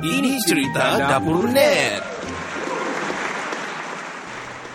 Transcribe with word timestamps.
Ini 0.00 0.40
cerita 0.48 0.96
dapur 0.96 1.44
net. 1.52 2.00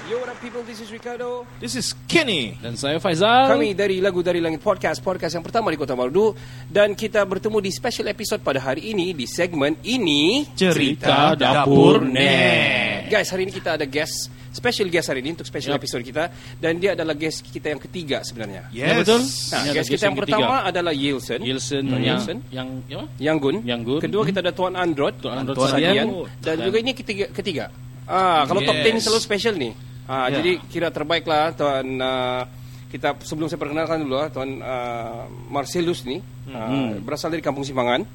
Yo, 0.05 0.21
what 0.21 0.29
up 0.29 0.37
people? 0.37 0.61
This 0.61 0.85
is 0.85 0.93
Ricardo. 0.93 1.50
This 1.58 1.74
is 1.74 1.98
Kenny. 2.05 2.53
Dan 2.61 2.77
saya 2.77 3.01
Faizal. 3.01 3.50
Kami 3.50 3.74
dari 3.74 3.98
Lagu 4.06 4.22
Dari 4.22 4.38
Langit 4.38 4.61
Podcast, 4.61 5.01
podcast 5.01 5.33
yang 5.33 5.42
pertama 5.42 5.74
di 5.74 5.82
Kota 5.82 5.98
Marudu. 5.98 6.38
Dan 6.69 6.93
kita 6.93 7.25
bertemu 7.25 7.58
di 7.58 7.74
special 7.74 8.05
episode 8.14 8.46
pada 8.46 8.61
hari 8.61 8.93
ini 8.93 9.17
di 9.17 9.25
segmen 9.25 9.73
ini 9.81 10.45
Cerita 10.53 11.33
Dapur 11.33 12.05
Net. 12.05 13.09
Guys, 13.09 13.33
hari 13.33 13.49
ini 13.49 13.53
kita 13.57 13.81
ada 13.81 13.89
guest, 13.89 14.29
special 14.55 14.87
guest 14.87 15.11
hari 15.11 15.19
ini 15.19 15.35
untuk 15.35 15.43
special 15.43 15.75
Yup. 15.75 15.83
episode 15.83 16.03
kita. 16.07 16.31
Dan 16.55 16.79
dia 16.79 16.95
adalah 16.95 17.11
guest 17.11 17.43
kita 17.43 17.75
yang 17.75 17.81
ketiga 17.83 18.23
sebenarnya. 18.23 18.71
Yes. 18.71 18.88
Ya, 18.88 18.95
betul. 18.95 19.20
Nah, 19.20 19.27
guest 19.27 19.75
guest 19.75 19.89
kita 19.91 19.99
yang 19.99 20.07
yang 20.07 20.15
pertama 20.23 20.39
ketiga. 20.47 20.70
adalah 20.71 20.93
Yilson. 20.95 21.39
Yilson 21.43 21.83
Hmm. 21.85 21.99
yang 21.99 22.20
yang 22.49 22.67
ya? 22.88 23.02
Yanggun. 23.20 23.55
Yanggun. 23.67 23.99
Kedua 23.99 24.23
kita 24.23 24.39
ada 24.39 24.55
Tuan 24.55 24.73
Androd. 24.73 25.13
Tuan 25.20 25.44
Androd 25.44 25.59
Tuan 25.59 25.75
Sadian. 25.75 26.07
Sadian. 26.07 26.07
Dan 26.39 26.55
juga 26.63 26.77
ini 26.80 26.91
ketiga. 26.95 27.25
ketiga. 27.30 27.66
Ah, 28.07 28.45
kalau 28.45 28.61
top 28.61 28.77
Yes. 28.80 29.02
10 29.02 29.03
selalu 29.03 29.21
special 29.21 29.53
nih. 29.59 29.73
Ah, 30.05 30.30
Ya. 30.30 30.38
Jadi 30.39 30.52
kira 30.69 30.88
terbaik 30.88 31.25
lah 31.25 31.52
Tuan 31.52 31.85
ah, 31.99 32.45
kita 32.88 33.17
sebelum 33.25 33.49
saya 33.49 33.59
perkenalkan 33.59 34.05
dulu 34.05 34.16
ah, 34.16 34.30
Tuan 34.30 34.61
ah, 34.61 35.25
Marcelus 35.49 36.05
nih 36.05 36.22
ah, 36.53 36.95
berasal 37.02 37.33
dari 37.33 37.41
Kampung 37.41 37.66
Simpangan. 37.66 38.05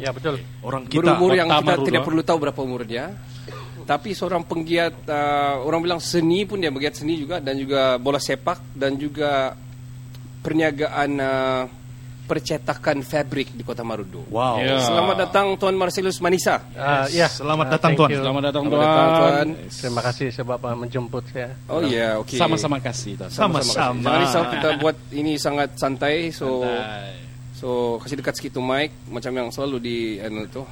Ya 0.00 0.16
betul. 0.16 0.40
Orang 0.64 0.88
kita. 0.88 1.04
Berumur 1.04 1.36
yang 1.36 1.52
kita 1.52 1.84
tidak 1.84 2.00
ah. 2.00 2.06
perlu 2.08 2.22
tahu 2.24 2.38
berapa 2.40 2.60
umurnya. 2.64 3.04
Tapi 3.90 4.14
seorang 4.14 4.46
penggiat 4.46 5.02
ah, 5.10 5.58
orang 5.66 5.82
bilang 5.82 5.98
seni 5.98 6.46
pun 6.46 6.62
dia 6.62 6.70
penggiat 6.70 6.94
seni 6.94 7.18
juga 7.18 7.42
dan 7.42 7.58
juga 7.58 7.98
bola 7.98 8.22
sepak 8.22 8.62
dan 8.78 8.94
juga 8.94 9.58
perniagaan 10.46 11.10
ah, 11.18 11.66
percetakan 12.30 13.02
fabrik 13.02 13.50
di 13.50 13.66
Kota 13.66 13.82
Marudu. 13.82 14.22
Wow. 14.30 14.62
Ya. 14.62 14.78
Selamat 14.78 15.26
datang 15.26 15.58
Tuan 15.58 15.74
Marcelus 15.74 16.22
Manisa. 16.22 16.62
Ah, 16.78 17.10
ya. 17.10 17.26
Selamat 17.26 17.66
Ah, 17.66 17.72
datang, 17.74 17.98
Tuan. 17.98 18.14
you. 18.14 18.22
Selamat 18.22 18.42
datang 18.46 18.62
Selamat 18.70 18.86
datang, 18.86 19.08
Tuan. 19.10 19.48
Terima 19.66 20.00
kasih 20.06 20.28
sebab 20.30 20.58
ah, 20.62 20.76
menjemput 20.78 21.22
saya. 21.34 21.50
Oh 21.66 21.82
iya, 21.82 22.14
oke. 22.22 22.38
Sama-sama 22.38 22.78
kasih. 22.78 23.18
Tuan. 23.18 23.30
Sama-sama. 23.34 24.06
Jangan 24.06 24.20
risau 24.22 24.44
kita 24.54 24.68
buat 24.78 24.96
ini 25.10 25.34
sangat 25.34 25.74
santai, 25.74 26.30
so 26.30 26.62
Santai. 26.62 27.18
so 27.58 27.68
kasih 28.06 28.22
dekat 28.22 28.38
sedikit 28.38 28.62
mic 28.62 28.94
macam 29.10 29.34
yang 29.34 29.50
selalu 29.50 29.82
di 29.82 29.96
anu 30.22 30.46
tuh, 30.46 30.62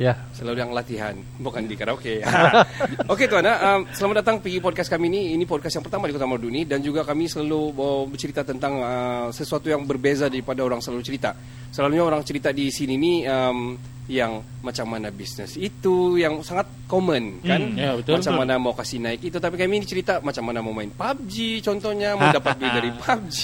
Ya. 0.00 0.16
selalu 0.32 0.56
yang 0.64 0.72
latihan, 0.72 1.14
bukan 1.36 1.68
di 1.68 1.76
karaoke. 1.76 2.24
Oke 3.12 3.28
tuan, 3.28 3.44
um, 3.44 3.84
selamat 3.92 4.24
datang 4.24 4.36
pergi 4.40 4.58
podcast 4.58 4.88
kami 4.88 5.12
ini. 5.12 5.36
Ini 5.36 5.44
podcast 5.44 5.76
yang 5.76 5.84
pertama 5.84 6.08
di 6.08 6.16
Kota 6.16 6.24
Marudu 6.24 6.48
ini 6.48 6.64
dan 6.64 6.80
juga 6.80 7.04
kami 7.04 7.28
selalu 7.28 7.60
mau 7.76 8.08
bercerita 8.08 8.40
tentang 8.40 8.80
ah, 8.80 9.26
sesuatu 9.28 9.68
yang 9.68 9.84
berbeza 9.84 10.32
daripada 10.32 10.64
orang 10.64 10.80
selalu 10.80 11.04
cerita. 11.04 11.36
Selalunya 11.68 12.04
orang 12.04 12.24
cerita 12.24 12.50
di 12.52 12.72
sini 12.72 12.94
ni 12.96 13.24
um, 13.28 13.76
yang 14.10 14.42
macam 14.66 14.86
mana 14.90 15.14
bisnes 15.14 15.54
itu 15.54 16.18
yang 16.18 16.42
sangat 16.42 16.66
common 16.90 17.38
kan 17.38 17.62
Hmm, 17.62 17.78
ya, 17.78 17.94
betul, 17.94 18.18
macam 18.18 18.32
betul. 18.34 18.42
mana 18.42 18.54
mau 18.58 18.74
kasih 18.74 18.98
naik 18.98 19.20
itu 19.30 19.38
tapi 19.38 19.54
kami 19.54 19.78
ini 19.78 19.86
cerita 19.86 20.18
macam 20.18 20.42
mana 20.42 20.58
mau 20.58 20.74
main 20.74 20.90
PUBG 20.90 21.62
contohnya 21.62 22.18
mau 22.18 22.28
dapat 22.36 22.58
duit 22.58 22.72
dari 22.74 22.90
PUBG 22.90 23.40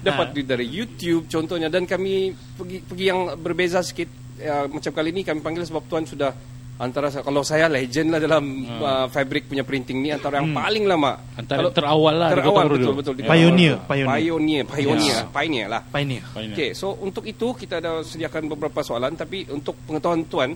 dapat 0.00 0.26
duit 0.32 0.48
dari 0.48 0.64
YouTube 0.64 1.28
contohnya 1.28 1.68
dan 1.68 1.84
kami 1.84 2.32
pergi 2.32 2.80
pergi 2.88 3.04
yang 3.04 3.36
berbeza 3.36 3.84
sedikit 3.84 4.08
ya, 4.38 4.64
macam 4.66 4.90
kali 4.90 5.08
ini 5.10 5.22
kami 5.22 5.40
panggil 5.40 5.62
sebab 5.62 5.82
tuan 5.86 6.02
sudah 6.02 6.30
antara 6.78 7.10
kalau 7.10 7.42
saya 7.42 7.66
legend 7.66 8.14
lah 8.14 8.22
dalam 8.22 8.44
uh, 8.70 9.10
fabric 9.10 9.50
punya 9.50 9.66
printing 9.66 9.98
ni 9.98 10.14
antara 10.14 10.38
yang 10.38 10.54
paling 10.54 10.86
lama 10.86 11.18
Antara 11.34 11.66
Kalau- 11.66 11.74
terawal 11.74 12.14
lah 12.14 12.28
terawal 12.30 12.66
betul 12.70 12.94
betul 12.94 13.14
di 13.18 13.22
Kota 13.26 13.34
Pioneer, 13.34 13.74
pioneer. 13.82 14.06
pioneer 14.14 14.64
pioneer 14.64 15.16
Ya. 15.18 15.26
pioneer 15.26 15.66
lah 15.66 15.82
Pioneer. 15.84 16.22
Pioneer. 16.30 16.54
Okey, 16.54 16.70
so 16.72 16.94
untuk 17.02 17.26
itu 17.26 17.50
kita 17.52 17.82
ada 17.82 18.06
sediakan 18.06 18.46
beberapa 18.46 18.78
soalan 18.80 19.18
tapi 19.18 19.42
untuk 19.50 19.74
pengetahuan 19.90 20.22
tuan 20.30 20.50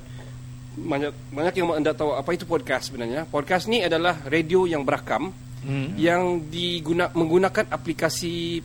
banyak 0.72 1.10
banyak 1.34 1.54
yang 1.58 1.68
anda 1.74 1.90
tahu 1.90 2.14
apa 2.14 2.30
itu 2.32 2.46
podcast 2.46 2.88
sebenarnya. 2.88 3.26
Podcast 3.26 3.66
ni 3.66 3.82
adalah 3.82 4.16
radio 4.24 4.64
yang 4.64 4.86
berakam 4.86 5.28
yang 5.94 6.42
diguna 6.46 7.10
menggunakan 7.14 7.66
aplikasi 7.66 8.58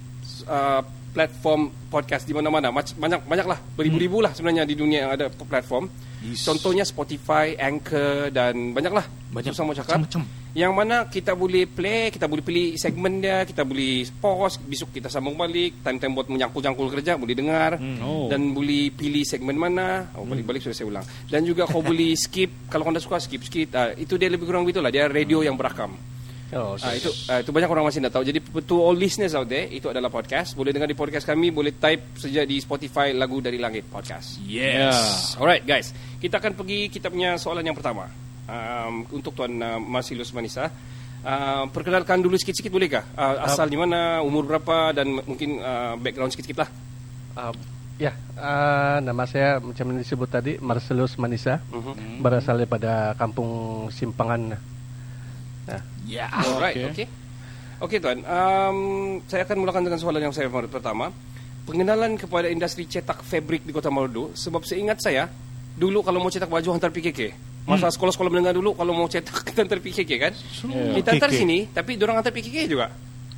uh, 0.45 0.81
platform 1.17 1.61
podcast 1.89 2.29
di 2.29 2.37
mana-mana. 2.37 2.69
Banyak 2.69 3.25
banyaklah 3.25 3.57
beribu-ribu 3.73 4.21
lah 4.21 4.37
sebenarnya 4.37 4.69
di 4.69 4.77
dunia 4.77 5.09
yang 5.09 5.11
ada 5.17 5.25
platform. 5.33 5.89
Yes. 6.21 6.45
Contohnya 6.45 6.85
Spotify, 6.85 7.57
Anchor 7.57 8.29
dan 8.29 8.73
banyaklah. 8.77 9.05
Banyak. 9.33 9.53
Susah 9.53 9.65
mau 9.65 9.73
cakap. 9.73 9.97
Macam-macam. 9.97 10.21
Yang 10.57 10.73
mana 10.73 11.05
kita 11.05 11.37
boleh 11.37 11.69
play, 11.69 12.09
kita 12.09 12.25
boleh 12.25 12.41
pilih 12.41 12.73
segmen 12.81 13.21
dia, 13.21 13.45
kita 13.45 13.61
boleh 13.61 14.09
pause, 14.17 14.57
besok 14.57 14.89
kita 14.89 15.05
sambung 15.05 15.37
balik, 15.37 15.85
time-time 15.85 16.17
buat 16.17 16.25
menyangkul-jangkul 16.25 16.89
kerja 16.97 17.13
boleh 17.13 17.37
dengar 17.37 17.77
Oh. 18.01 18.25
dan 18.25 18.57
boleh 18.57 18.89
pilih 18.89 19.21
segmen 19.21 19.53
mana. 19.53 20.09
Oh, 20.17 20.25
balik-balik 20.25 20.65
sudah 20.65 20.73
saya 20.73 20.89
ulang. 20.89 21.05
Dan 21.29 21.45
juga 21.45 21.69
kau 21.69 21.85
boleh 21.85 22.17
skip 22.17 22.49
kalau 22.73 22.89
anda 22.89 22.97
suka 22.97 23.21
skip 23.21 23.45
skip. 23.45 23.69
Ah, 23.77 23.93
itu 23.93 24.17
dia 24.17 24.33
lebih 24.33 24.49
kurang 24.49 24.65
begitulah 24.65 24.89
dia 24.89 25.05
radio 25.05 25.45
yang 25.45 25.53
berakam. 25.53 25.93
Oh, 26.55 26.79
Ah, 26.79 26.95
itu 26.95 27.11
ah, 27.27 27.43
itu 27.43 27.51
banyak 27.51 27.67
orang 27.67 27.83
masih 27.91 27.99
tidak 27.99 28.15
tahu. 28.15 28.23
Jadi 28.23 28.39
to 28.63 28.79
all 28.79 28.95
listeners 28.95 29.35
out 29.35 29.51
there 29.51 29.67
itu 29.67 29.91
adalah 29.91 30.07
podcast. 30.07 30.55
Boleh 30.55 30.71
dengar 30.71 30.87
di 30.87 30.95
podcast 30.95 31.27
kami, 31.27 31.51
boleh 31.51 31.75
type 31.75 32.15
saja 32.15 32.47
di 32.47 32.55
Spotify 32.63 33.11
lagu 33.11 33.43
dari 33.43 33.59
langit 33.59 33.83
podcast. 33.91 34.39
Yes. 34.47 35.35
Alright 35.35 35.67
guys, 35.67 35.91
kita 36.23 36.39
akan 36.39 36.55
pergi 36.55 36.87
kita 36.87 37.11
punya 37.11 37.35
soalan 37.35 37.67
yang 37.67 37.75
pertama 37.75 38.07
um, 38.47 39.03
untuk 39.11 39.35
Tuan 39.35 39.59
uh, 39.59 39.75
Marcellus 39.75 40.31
Manisa. 40.31 40.71
Uh, 41.27 41.67
perkenalkan 41.75 42.23
dulu 42.23 42.39
sikit-sikit 42.39 42.71
bolehkah? 42.71 43.03
Uh, 43.11 43.43
asal 43.43 43.67
di 43.67 43.75
mana, 43.75 44.23
umur 44.23 44.47
berapa 44.47 44.95
dan 44.95 45.19
mungkin 45.27 45.59
uh, 45.59 45.99
background 45.99 46.31
sikit-sikit 46.31 46.63
lah. 46.63 46.69
Ah, 47.35 47.51
ya. 47.99 48.15
Ah, 48.39 49.03
nama 49.03 49.27
saya 49.27 49.59
macam 49.59 49.91
yang 49.91 49.99
disebut 49.99 50.29
tadi 50.31 50.55
Marcelus 50.63 51.19
Manisa. 51.19 51.59
Mhm. 51.67 52.23
Berasal 52.23 52.63
daripada 52.63 53.11
kampung 53.19 53.91
Simpangan. 53.91 54.76
Nah, 55.67 55.81
Ya. 56.07 56.31
Alright, 56.31 56.75
okay. 56.79 57.03
okey. 57.03 57.07
Okey 57.77 57.97
tuan, 58.01 58.17
um, 58.25 58.77
saya 59.29 59.45
akan 59.45 59.61
mulakan 59.61 59.85
dengan 59.85 59.99
soalan 60.01 60.23
yang 60.23 60.33
saya 60.33 60.49
pertama. 60.49 61.13
Pengenalan 61.67 62.15
kepada 62.15 62.47
industri 62.47 62.87
cetak 62.87 63.21
fabrik 63.21 63.67
di 63.67 63.75
Kota 63.75 63.91
Marudu 63.91 64.31
sebab 64.33 64.63
seingat 64.63 65.03
saya 65.03 65.27
dulu 65.75 65.99
kalau 66.01 66.23
mau 66.23 66.31
cetak 66.31 66.47
baju 66.47 66.73
hantar 66.73 66.89
PKK. 66.89 67.35
Masa 67.67 67.91
sekolah-sekolah 67.91 68.31
menengah 68.31 68.55
dulu 68.55 68.71
kalau 68.73 68.95
mau 68.95 69.05
cetak 69.05 69.43
kita 69.51 69.67
hantar 69.67 69.83
PKK 69.83 70.11
kan? 70.15 70.33
Kita 70.95 71.07
hantar 71.13 71.29
sini 71.29 71.67
tapi 71.69 71.99
orang 71.99 72.23
hantar 72.23 72.31
PKK 72.31 72.57
juga. 72.65 72.87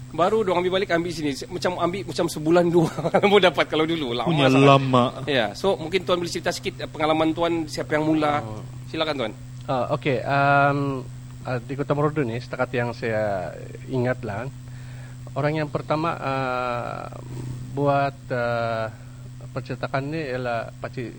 Baru 0.09 0.41
dorang 0.41 0.61
ambil 0.65 0.81
balik 0.81 0.89
ambil 0.93 1.13
sini 1.13 1.33
macam 1.49 1.77
ambil 1.81 2.01
macam 2.05 2.25
sebulan 2.25 2.65
dua 2.73 2.89
mau 3.29 3.37
dapat 3.37 3.65
kalau 3.69 3.85
dulu 3.85 4.13
lama 4.13 4.29
Punya 4.29 4.47
sangat. 4.49 4.65
lama. 4.65 5.03
Ya, 5.25 5.45
so 5.53 5.77
mungkin 5.77 6.01
tuan 6.01 6.17
boleh 6.21 6.29
cerita 6.29 6.49
sikit 6.49 6.85
pengalaman 6.89 7.33
tuan 7.33 7.65
siapa 7.65 7.97
yang 7.97 8.05
mula. 8.09 8.41
Silakan 8.89 9.15
tuan. 9.19 9.31
ah, 9.67 9.85
Okey. 9.93 10.17
Um, 10.25 11.01
ah, 11.43 11.59
di 11.59 11.73
Kota 11.73 11.93
Marudu 11.93 12.21
ni 12.21 12.37
setakat 12.37 12.69
yang 12.73 12.89
saya 12.91 13.53
ingat 13.87 14.19
lah. 14.21 14.47
Orang 15.31 15.53
yang 15.53 15.69
pertama 15.69 16.15
ah, 16.15 17.07
buat 17.71 18.15
ah, 18.29 18.89
percetakan 19.49 20.09
ni 20.09 20.21
ialah 20.23 20.69
pakcik 20.77 21.09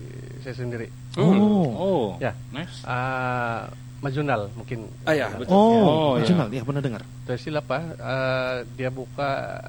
saya 0.41 0.55
sendiri. 0.55 0.87
Oh. 1.15 1.67
Oh. 1.69 2.05
Ya. 2.17 2.31
Nice. 2.49 2.83
Ah, 2.83 3.67
Majunal 4.01 4.49
mungkin. 4.57 4.89
Ah 5.05 5.13
ya, 5.13 5.29
betul. 5.29 5.53
Oh, 5.53 5.61
Oh, 5.61 6.11
ya. 6.17 6.25
original. 6.25 6.49
Ya, 6.49 6.65
pernah 6.65 6.81
dengar. 6.81 7.05
Silap 7.37 7.69
ah, 7.69 7.85
ah, 8.01 8.53
dia 8.73 8.89
buka 8.89 9.61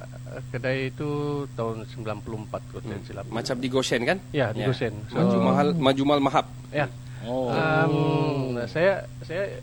kedai 0.49 0.89
itu 0.89 1.11
tahun 1.53 1.85
94 1.85 2.65
kalau 2.65 2.81
Hmm. 2.81 3.05
silap. 3.05 3.29
Macam 3.29 3.61
di 3.61 3.69
Goshen 3.69 4.09
kan? 4.09 4.17
Ya, 4.33 4.49
di 4.51 4.65
Goshen. 4.65 4.97
So- 5.13 5.21
Maju 5.21 5.39
mahal, 5.39 5.69
maju 5.77 6.03
mahap. 6.17 6.47
Ya. 6.73 6.89
Oh. 7.23 7.53
Um, 7.53 8.57
saya 8.67 9.05
saya 9.21 9.61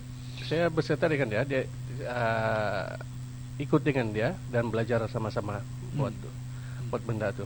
saya 0.50 0.66
berserta 0.68 1.06
dengan 1.06 1.30
dia, 1.30 1.42
dia 1.46 1.62
ah, 2.04 2.98
ikut 3.56 3.80
dengan 3.80 4.10
dia 4.10 4.30
dan 4.50 4.66
belajar 4.68 5.06
sama-sama 5.06 5.62
buat 5.94 6.16
buat 6.90 7.02
benda 7.06 7.30
tu. 7.30 7.46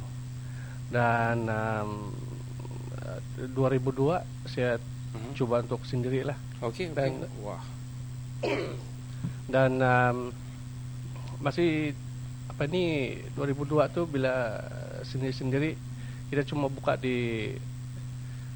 Dan 0.88 1.44
um, 1.46 1.92
2002 3.52 4.24
saya 4.48 4.80
Mhm. 5.14 5.36
cuba 5.36 5.62
untuk 5.62 5.84
sendirilah. 5.84 6.34
Okey, 6.58 6.90
okey. 6.90 6.96
Dan- 6.96 7.30
Wah. 7.40 7.62
Dan 9.54 9.78
um, 9.78 10.18
masih 11.38 11.94
apa 12.50 12.66
ni 12.66 13.14
2002 13.36 13.86
tu 13.90 14.08
bila 14.08 14.58
sendiri-sendiri 15.04 15.76
kita 16.30 16.42
cuma 16.44 16.66
buka 16.66 16.96
di 16.96 17.52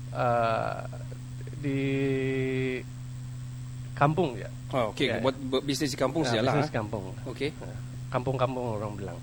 uh, 0.10 0.82
di 1.58 1.82
kampung 3.98 4.38
ya. 4.38 4.50
Oh, 4.70 4.94
okey, 4.94 5.08
Ya. 5.10 5.18
buat 5.20 5.34
buat 5.50 5.64
bisnes 5.66 5.90
di 5.90 5.98
kampung 5.98 6.22
Ah, 6.22 6.30
sajalah. 6.30 6.54
bisnes 6.54 6.70
ah. 6.70 6.76
kampung. 6.78 7.04
Okey. 7.26 7.50
Ah, 7.58 7.74
Kampung-kampung 8.08 8.80
orang 8.80 8.94
bilang. 8.96 9.18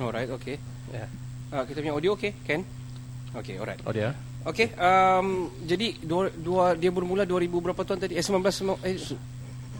Alright, 0.00 0.30
okey. 0.32 0.56
Ya. 0.88 1.04
Ah, 1.50 1.66
kita 1.66 1.82
punya 1.82 1.92
audio 1.92 2.14
okey, 2.16 2.32
Ken? 2.46 2.62
Okey, 3.34 3.60
alright. 3.60 3.80
Oh 3.84 3.92
dia. 3.92 4.14
Okey, 4.42 4.74
um, 4.74 5.52
jadi 5.62 5.94
dua, 6.00 6.26
dua 6.32 6.74
dia 6.74 6.90
bermula 6.90 7.22
2000 7.22 7.62
berapa 7.62 7.82
tuan 7.82 7.98
tadi? 7.98 8.16
Eh 8.16 8.24
19 8.24 8.50
sembilan- 8.50 8.82
eh 8.82 8.96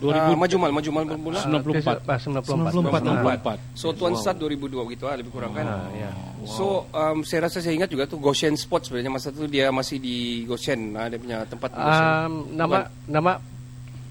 Ah, 0.02 0.34
maju 0.34 0.56
mal, 0.58 0.74
maju 0.74 0.90
mal 0.90 1.04
bermula. 1.06 1.38
94. 1.46 2.02
Ah, 2.10 2.18
94. 2.18 2.74
94. 2.74 3.06
94. 3.06 3.58
So 3.70 3.94
tuan 3.94 4.18
start 4.18 4.34
2002 4.34 4.82
gitu 4.90 5.06
ah 5.06 5.14
lebih 5.14 5.30
kurang 5.30 5.54
kan. 5.54 5.62
Ah, 5.62 5.86
ya. 5.94 6.10
So 6.42 6.90
um, 6.90 7.22
saya 7.22 7.46
rasa 7.46 7.62
saya 7.62 7.70
ingat 7.78 7.86
juga 7.86 8.10
tuh 8.10 8.18
Goshen 8.18 8.58
Sport 8.58 8.90
sebenarnya 8.90 9.14
masa 9.14 9.30
itu 9.30 9.46
dia 9.46 9.70
masih 9.70 10.02
di 10.02 10.42
Goshen, 10.42 10.98
ah, 10.98 11.06
dia 11.06 11.22
punya 11.22 11.46
tempat 11.46 11.70
di 11.70 11.78
Goshen. 11.78 12.02
Um, 12.02 12.32
nama 12.50 12.76
nama 13.06 13.32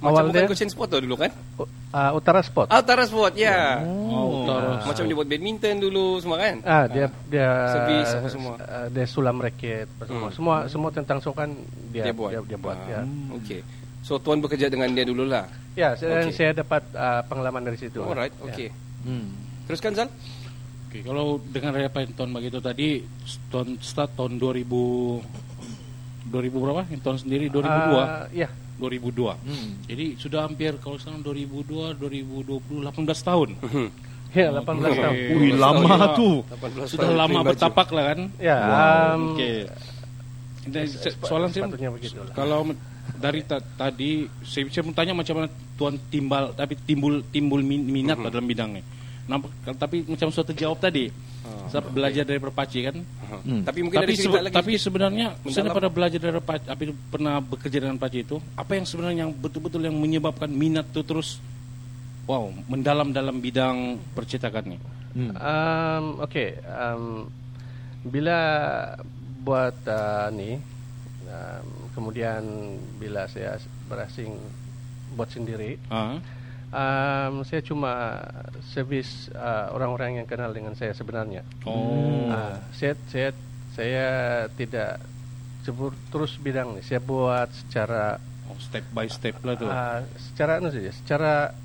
Macam 0.01 0.09
awal 0.11 0.23
bukan 0.27 0.41
dia 0.41 0.49
Goshen 0.49 0.65
Sport 0.67 0.87
tuh 0.89 0.99
dulu 0.99 1.15
kan? 1.15 1.29
uh, 1.93 2.11
Utara 2.11 2.41
Sport. 2.41 2.67
Ah, 2.67 2.81
Utara 2.81 3.05
Sport, 3.05 3.37
ya. 3.37 3.85
Oh, 3.85 4.41
utara. 4.41 4.81
Macam 4.81 5.03
dia 5.05 5.13
buat 5.13 5.29
badminton 5.29 5.75
dulu 5.77 6.17
semua 6.17 6.41
kan? 6.41 6.55
Ah, 6.63 6.85
dia 6.89 7.05
dia 7.29 7.49
Servis 7.69 8.09
apa 8.11 8.27
semua. 8.27 8.53
uh, 8.57 8.87
dia 8.89 9.05
sulam 9.05 9.37
raket 9.37 9.85
apa 9.87 10.03
semua. 10.03 10.27
Semua 10.33 10.55
semua 10.65 10.89
tentang 10.89 11.21
sokan 11.21 11.53
dia 11.93 12.09
Dia 12.09 12.13
buat. 12.13 12.33
Dia, 12.33 12.41
dia 12.43 12.57
buat 12.57 12.77
Ah, 12.79 12.89
ya. 12.89 13.01
Okey. 13.37 13.61
So 14.01 14.17
tuan 14.17 14.41
bekerja 14.41 14.65
dengan 14.67 14.89
dia 14.89 15.05
dulu 15.05 15.21
lah. 15.23 15.45
Ya, 15.71 15.93
saya, 15.93 16.25
Okey. 16.25 16.33
saya 16.33 16.51
dapat 16.57 16.81
uh, 16.91 17.21
pengalaman 17.23 17.61
dari 17.61 17.77
situ. 17.77 18.01
Alright, 18.01 18.33
Ya. 18.35 18.43
okey. 18.49 18.69
Hmm. 19.05 19.29
Teruskan 19.63 19.93
Zal? 19.93 20.09
Oke, 20.89 20.99
kalau 21.01 21.39
dengan 21.45 21.77
apa 21.77 22.01
yang 22.01 22.11
Tuan 22.11 22.33
begitu 22.33 22.57
tadi, 22.57 23.05
Tuan 23.47 23.77
start 23.79 24.11
tahun 24.13 24.35
2000 24.35 24.65
2000 26.27 26.33
berapa? 26.57 26.81
Yang 26.87 27.01
Tuan 27.01 27.17
sendiri 27.17 27.45
2002. 27.47 27.63
Ah, 27.63 28.25
ya. 28.31 28.49
2002. 28.81 29.37
Jadi 29.85 30.05
sudah 30.17 30.39
hampir 30.43 30.73
kalau 30.77 30.97
sekarang 30.97 31.21
2002, 31.21 31.93
2020 31.95 32.81
18 32.81 32.89
tahun. 33.21 33.49
Ya, 34.31 34.47
18 34.49 34.63
tahun. 34.97 35.15
Wih, 35.37 35.51
lama 35.53 35.85
tuh. 36.13 36.35
18 36.49 36.87
Sudah 36.87 37.05
tahun 37.05 37.15
lama 37.15 37.37
baju. 37.37 37.49
bertapak 37.51 37.87
lah 37.91 38.03
kan? 38.09 38.19
Ya, 38.37 38.57
um, 39.13 39.21
Oke. 39.31 39.51
Dan 40.63 40.83
se- 40.87 41.17
soalan 41.19 41.49
saya 41.49 41.67
lah. 41.67 41.73
kalau 42.31 42.59
dari 43.13 43.41
ta- 43.41 43.65
tadi 43.75 44.25
saya, 44.41 44.65
saya 44.67 44.81
mau 44.81 44.93
tanya 44.93 45.13
macam 45.13 45.33
mana 45.35 45.47
tuan 45.73 45.97
timbal 46.07 46.53
tapi 46.53 46.77
timbul 46.79 47.25
timbul 47.27 47.61
min- 47.61 47.81
minat 47.83 48.17
lah 48.17 48.29
dalam 48.29 48.45
bidangnya. 48.45 48.85
Nampak, 49.25 49.49
tapi 49.75 50.01
macam 50.03 50.29
suatu 50.29 50.51
jawab 50.51 50.77
tadi. 50.79 51.09
Saya 51.67 51.81
belajar 51.83 52.23
dari 52.23 52.37
perpaci 52.37 52.79
kan. 52.83 52.95
Hmm. 53.41 53.63
Tapi 53.63 53.79
mungkin 53.81 53.97
Tapi, 53.97 54.05
dari 54.05 54.15
cerita 54.15 54.37
sebe- 54.37 54.45
lagi. 54.45 54.55
tapi 54.55 54.71
sebenarnya 54.75 55.27
saya 55.47 55.63
daripada 55.65 55.89
belajar 55.89 56.19
dari 56.19 56.33
perpaci, 56.37 56.63
tapi 56.67 56.83
pernah 57.09 57.35
bekerja 57.39 57.77
dengan 57.79 57.97
paci 57.97 58.17
itu, 58.21 58.37
apa 58.53 58.71
yang 58.75 58.85
sebenarnya 58.85 59.25
yang 59.25 59.31
betul-betul 59.33 59.81
yang 59.81 59.95
menyebabkan 59.95 60.47
minat 60.47 60.85
itu 60.89 61.01
terus 61.01 61.41
wow, 62.25 62.47
mendalam 62.67 63.09
dalam 63.09 63.39
bidang 63.39 63.97
percetakannya. 64.13 64.77
Um, 65.11 66.23
Okey, 66.23 66.55
um, 66.63 67.27
bila 68.03 68.39
buat 69.41 69.75
uh, 69.83 70.31
ni, 70.31 70.55
um, 71.25 71.65
kemudian 71.91 72.43
bila 72.95 73.27
saya 73.27 73.59
berasing 73.89 74.31
buat 75.11 75.27
sendiri, 75.27 75.75
Ah. 75.91 76.15
Um, 76.71 77.43
saya 77.43 77.61
cuma 77.61 78.17
servis 78.65 79.07
uh, 79.31 79.71
orang-orang 79.71 80.17
yang 80.17 80.27
kenal 80.27 80.49
dengan 80.49 80.73
saya 80.73 80.91
sebenarnya. 80.91 81.43
Oh. 81.63 82.27
Uh, 82.27 82.57
saya 82.71 82.95
saya 83.07 83.29
saya 83.71 84.07
tidak 84.51 84.99
sebut 85.61 85.93
terus 86.09 86.35
bidang 86.35 86.73
ni. 86.73 86.81
Saya 86.81 86.99
buat 86.99 87.51
secara 87.53 88.17
Oh, 88.43 88.57
step 88.59 88.83
by 88.91 89.07
step 89.07 89.39
lah 89.43 89.55
tu. 89.55 89.63
uh, 89.63 90.03
secara 90.19 90.59
anu 90.59 90.67
saja, 90.67 90.91
secara 90.91 91.55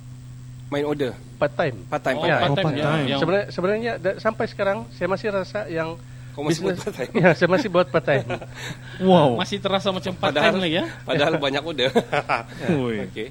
main 0.67 0.83
order 0.83 1.15
part 1.35 1.51
time. 1.53 1.83
part 1.85 1.99
time. 2.01 2.15
Oh, 2.15 2.27
Ya, 2.27 2.37
part-time, 2.39 2.63
oh, 2.63 2.71
ya. 2.71 2.85
part-time. 2.85 3.07
Yang- 3.07 3.21
Sebenarnya, 3.23 3.47
sebenarnya 3.51 3.93
da- 3.99 4.19
sampai 4.19 4.45
sekarang 4.47 4.79
saya 4.93 5.09
masih 5.09 5.29
rasa 5.31 5.61
yang 5.67 5.99
Kau 6.31 6.45
masih 6.45 6.63
buat? 6.63 6.77
Ya, 7.17 7.33
saya 7.33 7.49
masih 7.49 7.69
buat 7.73 7.89
part 7.89 8.05
time. 8.05 8.29
Wow. 9.03 9.35
Masih 9.35 9.59
terasa 9.59 9.89
macam 9.91 10.13
part 10.15 10.31
Padahal 10.31 10.53
time 10.53 10.63
lagi 10.63 10.77
ya. 10.79 10.85
Padahal 11.03 11.35
banyak 11.37 11.63
order. 11.65 11.91
Wih. 12.87 13.09
Okey. 13.09 13.29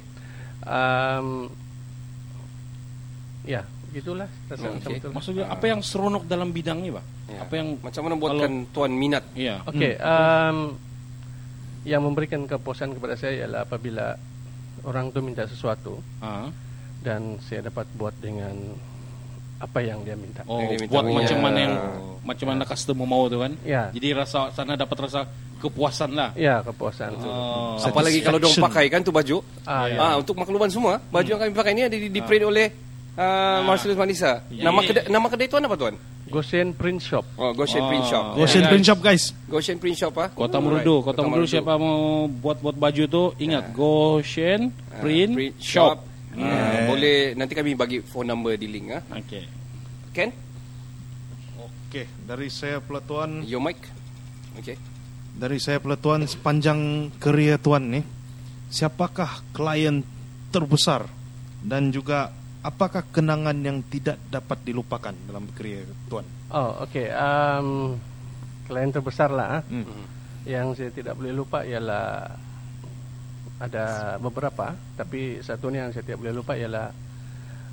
um, 0.66 1.48
ya, 3.46 3.62
gitulah 3.90 4.28
rasa 4.46 4.62
Hmm, 4.62 4.76
macam 4.76 4.90
okey. 4.90 5.00
itu. 5.00 5.08
Maksudnya 5.10 5.46
apa 5.48 5.66
yang 5.66 5.80
seronok 5.80 6.24
dalam 6.26 6.50
bidangnya, 6.50 6.98
Pak? 6.98 7.06
Ya. 7.26 7.40
Apa 7.42 7.54
yang 7.56 7.68
Macam 7.80 8.02
mana 8.02 8.16
buatkan 8.16 8.52
tuan 8.70 8.92
minat? 8.92 9.24
Iya. 9.32 9.56
Okey, 9.64 9.94
um, 9.98 10.58
yang 11.84 12.02
memberikan 12.02 12.44
kepuasan 12.44 12.94
kepada 12.94 13.14
saya 13.14 13.40
ialah 13.40 13.62
apabila 13.64 14.18
orang 14.84 15.10
tu 15.10 15.22
minta 15.22 15.46
sesuatu 15.46 16.02
Ah. 16.18 16.50
dan 17.00 17.38
saya 17.40 17.62
dapat 17.64 17.86
buat 17.94 18.14
dengan 18.18 18.54
apa 19.56 19.80
yang 19.80 20.02
dia 20.02 20.14
minta. 20.14 20.42
Oh, 20.46 20.60
Yang 20.60 20.68
dia 20.68 20.80
minta. 20.82 20.92
buat 20.92 21.06
macam 21.08 21.38
Ya. 21.38 21.42
mana 21.42 21.58
yang 21.60 21.76
macam 22.22 22.46
mana 22.48 22.64
customer 22.66 23.06
mau 23.06 23.24
tu 23.26 23.38
kan? 23.40 23.54
Ya. 23.64 23.88
Jadi 23.90 24.08
rasa 24.12 24.50
sana 24.52 24.76
dapat 24.76 24.98
rasa 25.00 25.24
kepuasan 25.56 26.12
lah. 26.12 26.30
Ya, 26.36 26.60
kepuasan. 26.62 27.16
Oh. 27.24 27.80
Apalagi 27.80 28.20
kalau 28.20 28.38
dong 28.38 28.52
pakai 28.52 28.92
kan 28.92 29.00
tu 29.00 29.10
baju. 29.10 29.40
Ah, 29.64 29.88
ya. 29.88 29.98
Ah, 29.98 30.14
untuk 30.18 30.36
makluman 30.36 30.68
semua, 30.68 31.00
baju 31.08 31.26
yang 31.28 31.40
kami 31.40 31.54
pakai 31.54 31.72
ini 31.72 31.84
ada 31.84 31.96
di, 31.96 32.10
di 32.10 32.22
print 32.22 32.44
oleh 32.44 32.68
uh, 33.16 33.60
Marcellus 33.64 33.96
Manisa. 33.96 34.44
Ya, 34.48 34.68
Nama 34.68 34.80
ya, 34.80 34.86
kedai 34.86 35.04
ya. 35.04 35.10
nama 35.10 35.28
kedai 35.28 35.48
tuan 35.48 35.64
apa 35.64 35.76
tuan? 35.76 35.96
Gosen 36.26 36.74
Print 36.74 37.00
Shop. 37.00 37.22
Oh, 37.36 37.54
Goshen 37.54 37.80
Oh. 37.80 37.88
Print 37.88 38.06
Shop. 38.06 38.24
Goshen 38.34 38.60
guys. 38.60 38.70
Print 38.70 38.84
Shop 38.84 39.00
guys. 39.00 39.24
Goshen 39.46 39.78
Print 39.78 39.94
Shop 39.96 40.14
ah. 40.18 40.28
Kota. 40.28 40.58
Merudu, 40.58 41.06
Kota, 41.06 41.22
Merudu 41.22 41.46
siapa 41.46 41.78
mau 41.78 42.26
buat-buat 42.26 42.74
baju 42.74 43.04
tu 43.06 43.24
ingat 43.38 43.70
Goshen 43.72 44.74
Ah, 44.90 45.00
Print, 45.00 45.54
Shop. 45.58 46.02
Ah, 46.34 46.84
boleh 46.86 47.32
nanti 47.32 47.54
kami 47.54 47.74
bagi 47.74 48.02
phone 48.02 48.28
number 48.28 48.58
di 48.58 48.68
link 48.68 48.90
ah. 48.92 49.02
Okey. 49.14 49.44
Ken, 50.12 50.30
Oke, 51.88 52.10
dari 52.22 52.50
saya 52.50 52.82
peletuan 52.82 53.46
your 53.46 53.62
mic. 53.62 53.80
Okey. 54.58 54.76
dari 55.36 55.60
saya 55.60 55.78
peletuan 55.78 56.24
sepanjang 56.24 57.12
kerja 57.20 57.60
tuan 57.60 57.92
nih, 57.92 58.04
siapakah 58.68 59.44
klien 59.52 60.00
terbesar 60.48 61.12
dan 61.60 61.92
juga 61.92 62.32
apakah 62.66 63.06
kenangan 63.06 63.54
yang 63.56 63.86
tidak 63.86 64.18
dapat 64.28 64.58
dilupakan 64.62 65.14
dalam 65.22 65.46
kerja 65.52 65.86
tuan? 66.08 66.26
Oh, 66.50 66.82
okey. 66.84 67.08
Um, 67.10 67.96
klien 68.66 68.90
terbesar 68.90 69.30
lah. 69.30 69.60
ah. 69.60 69.62
Hmm. 69.66 69.86
Yang 70.44 70.68
saya 70.76 70.90
tidak 70.92 71.14
boleh 71.14 71.32
lupa 71.32 71.62
ialah 71.62 72.34
ada 73.56 73.86
beberapa, 74.20 74.74
tapi 74.94 75.40
satu 75.40 75.70
ni 75.70 75.78
yang 75.78 75.90
saya 75.90 76.04
tidak 76.04 76.20
boleh 76.20 76.36
lupa 76.36 76.54
ialah 76.54 76.92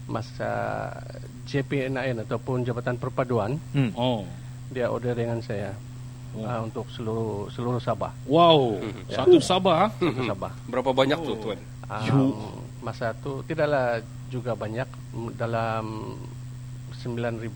masa 0.04 0.50
JPNIN 1.44 2.22
ataupun 2.22 2.62
Jabatan 2.62 2.96
Perpaduan 2.96 3.58
Hmm. 3.72 3.90
Oh. 3.92 4.22
dia 4.68 4.88
order 4.88 5.12
dengan 5.12 5.38
saya 5.38 5.74
Oh. 6.32 6.42
ah, 6.42 6.64
untuk 6.64 6.88
seluruh 6.88 7.50
seluruh 7.50 7.76
Sabah. 7.76 8.08
Wow, 8.24 8.80
satu 9.12 9.36
Sabah. 9.36 9.76
ah. 9.84 9.90
Satu 9.92 10.24
Sabah. 10.24 10.52
Berapa 10.64 10.90
banyak 10.90 11.18
tu 11.20 11.36
tuan? 11.38 11.60
Um, 11.84 12.61
masa 12.82 13.14
tu 13.14 13.40
tidaklah 13.42 13.98
juga 14.26 14.52
banyak 14.52 14.88
dalam 15.32 16.18
9000 16.92 17.50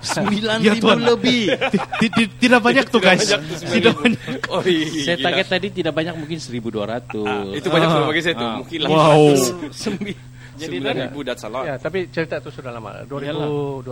Sembilan 0.00 0.58
ribu 0.62 0.88
lebih. 1.10 1.42
Tidak 2.38 2.60
banyak 2.60 2.86
tuh 2.86 3.00
guys. 3.00 3.26
Tidak 3.58 3.94
banyak. 3.94 4.20
Oh, 4.46 4.62
iya, 4.62 4.86
Saya 5.04 5.16
gila. 5.16 5.26
target 5.26 5.46
tadi 5.48 5.68
tidak 5.72 5.92
banyak 5.92 6.14
mungkin 6.14 6.38
1200. 6.38 7.18
Ah, 7.26 7.42
itu 7.50 7.68
banyak 7.68 7.88
tu 7.88 8.02
bagi 8.06 8.22
saya 8.22 8.34
tu. 8.34 8.46
Ah. 8.46 8.56
Mungkin 8.58 8.78
Wow. 8.86 9.22
Jadi 10.58 10.74
Sembilan. 10.74 10.94
ribu 11.06 11.22
that's 11.22 11.42
a 11.42 11.48
lot. 11.48 11.62
Ya, 11.62 11.78
tapi 11.78 12.10
cerita 12.10 12.42
itu 12.42 12.50
sudah 12.50 12.74
lama. 12.74 13.06
2000 13.06 13.86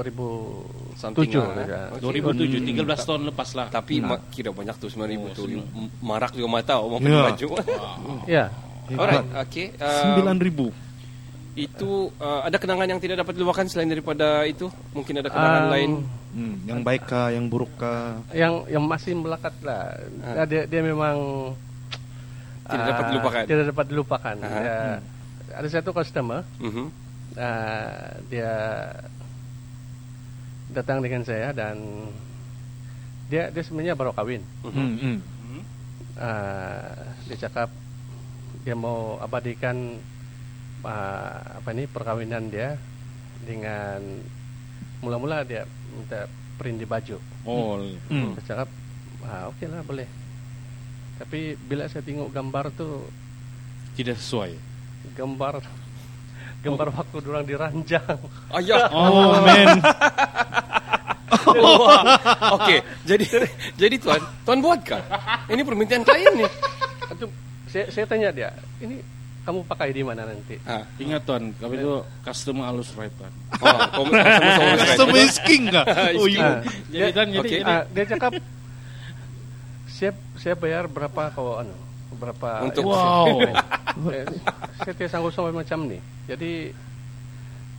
Something 0.96 1.30
2007 1.30 1.38
lah, 1.38 1.54
saja. 1.54 1.78
eh. 1.94 2.00
2007, 2.02 2.66
13 2.66 3.06
tahun 3.06 3.22
lepas 3.30 3.48
lah. 3.54 3.66
Tapi 3.68 3.94
ma- 4.00 4.22
kira 4.26 4.50
banyak 4.50 4.74
tu 4.74 4.86
9 4.88 5.06
ribu 5.06 5.26
Oh, 5.26 5.34
tu. 5.36 5.42
senang. 5.46 5.62
M- 5.68 5.92
Marak 6.00 6.34
juga 6.34 6.48
mata 6.48 6.74
Ya. 6.74 6.90
pakai 6.90 7.10
baju. 7.22 7.46
Ya. 8.26 8.44
Alright, 8.94 9.26
okay. 9.34 9.66
Um, 9.76 9.90
Sembilan 9.90 10.36
ribu. 10.38 10.66
Itu 11.56 12.12
uh, 12.20 12.44
ada 12.44 12.60
kenangan 12.60 12.86
yang 12.86 13.00
tidak 13.00 13.24
dapat 13.24 13.32
dilupakan 13.34 13.64
selain 13.66 13.88
daripada 13.88 14.44
itu? 14.44 14.68
Mungkin 14.92 15.18
ada 15.18 15.32
kenangan 15.32 15.64
Um, 15.66 15.72
lain? 15.72 15.90
Hmm, 16.36 16.54
yang 16.68 16.80
baik 16.84 17.08
kah, 17.08 17.32
yang 17.32 17.48
buruk 17.48 17.72
kah? 17.80 18.20
yang 18.36 18.68
yang 18.68 18.84
masih 18.84 19.16
melekat 19.16 19.56
lah. 19.64 19.96
Ah. 20.20 20.44
Dia 20.44 20.68
dia 20.68 20.84
memang 20.84 21.16
Tidak 22.68 22.76
ah, 22.84 22.88
dapat 22.92 23.04
dilupakan. 23.08 23.42
Tidak 23.48 23.66
dapat 23.72 23.86
dilupakan. 23.88 24.36
Aha. 24.44 24.58
Ya, 24.60 24.78
ada 25.56 25.68
satu 25.72 25.96
customer 25.96 26.44
Mhm. 26.60 26.86
ah, 27.40 28.20
dia 28.28 28.52
datang 30.68 31.00
dengan 31.00 31.24
saya 31.24 31.56
dan 31.56 31.80
dia 33.32 33.48
dia 33.48 33.62
sebenarnya 33.64 33.96
baru 33.96 34.12
kawin. 34.12 34.44
Hmm, 34.60 34.92
hmm. 35.00 35.18
Ah, 36.20 37.16
dia 37.32 37.48
cakap 37.48 37.72
dia 38.66 38.74
mau 38.74 39.14
abadikan 39.22 39.94
ah, 40.82 41.62
apa 41.62 41.70
ini 41.70 41.86
perkawinan 41.86 42.50
dia 42.50 42.74
dengan 43.46 44.02
mula-mula 44.98 45.46
dia 45.46 45.62
minta 45.94 46.26
print 46.58 46.82
di 46.82 46.86
baju. 46.88 47.16
Oh, 47.46 47.78
Hmm. 48.10 48.34
Saya 48.34 48.66
cakap, 48.66 48.68
ah, 49.22 49.54
okey 49.54 49.70
lah 49.70 49.86
boleh. 49.86 50.08
Tapi 51.16 51.54
bila 51.56 51.86
saya 51.86 52.02
tengok 52.02 52.28
gambar 52.28 52.74
tu, 52.74 53.06
tidak 53.94 54.18
sesuai. 54.18 54.52
gambar 55.14 55.62
gambar 56.66 56.86
waktu 56.90 57.16
orang 57.22 57.46
diranjang. 57.46 58.18
Ayah. 58.50 58.90
Oh, 58.96 59.38
man. 59.46 59.78
Wah. 61.56 62.02
Okey, 62.58 62.82
jadi 63.06 63.24
jadi 63.78 63.96
tuan, 63.96 64.20
tuan 64.42 64.58
buatkah? 64.60 65.00
Ini 65.48 65.62
permintaan 65.62 66.02
klien 66.02 66.34
ni. 66.34 66.44
Itu 67.14 67.30
saya, 67.66 67.84
saya 67.88 68.04
tanya 68.04 68.28
dia, 68.30 68.50
ini 68.78 69.02
kamu 69.42 69.62
pakai 69.64 69.90
di 69.90 70.02
mana 70.02 70.22
nanti? 70.22 70.58
Ah. 70.62 70.82
Ingat 70.96 71.22
tuan, 71.22 71.54
kami 71.54 71.78
itu 71.78 71.94
customer 72.20 72.66
halus 72.66 72.90
right 72.94 73.14
tuan. 73.14 73.30
Oh, 73.94 74.02
Customer 74.76 75.18
is 75.18 75.38
king 75.40 75.70
kah? 75.70 75.86
Oh, 76.14 76.26
Ah, 76.32 76.62
Jadi 76.90 77.10
tuan, 77.12 77.28
jadi, 77.32 77.48
jadi 77.52 77.62
ah, 77.64 77.82
dia 77.86 78.04
cakap 78.08 78.32
siap 79.86 80.12
saya 80.36 80.52
bayar 80.52 80.84
berapa 80.86 81.32
kau 81.32 81.56
anu 81.56 81.72
berapa 82.12 82.64
Untuk- 82.64 82.84
wow. 82.86 83.40
Eh, 84.12 84.28
saya 84.76 84.92
tidak 84.92 85.08
sanggup 85.08 85.32
sampai 85.32 85.56
macam 85.56 85.88
ni. 85.88 85.96
Jadi 86.26 86.68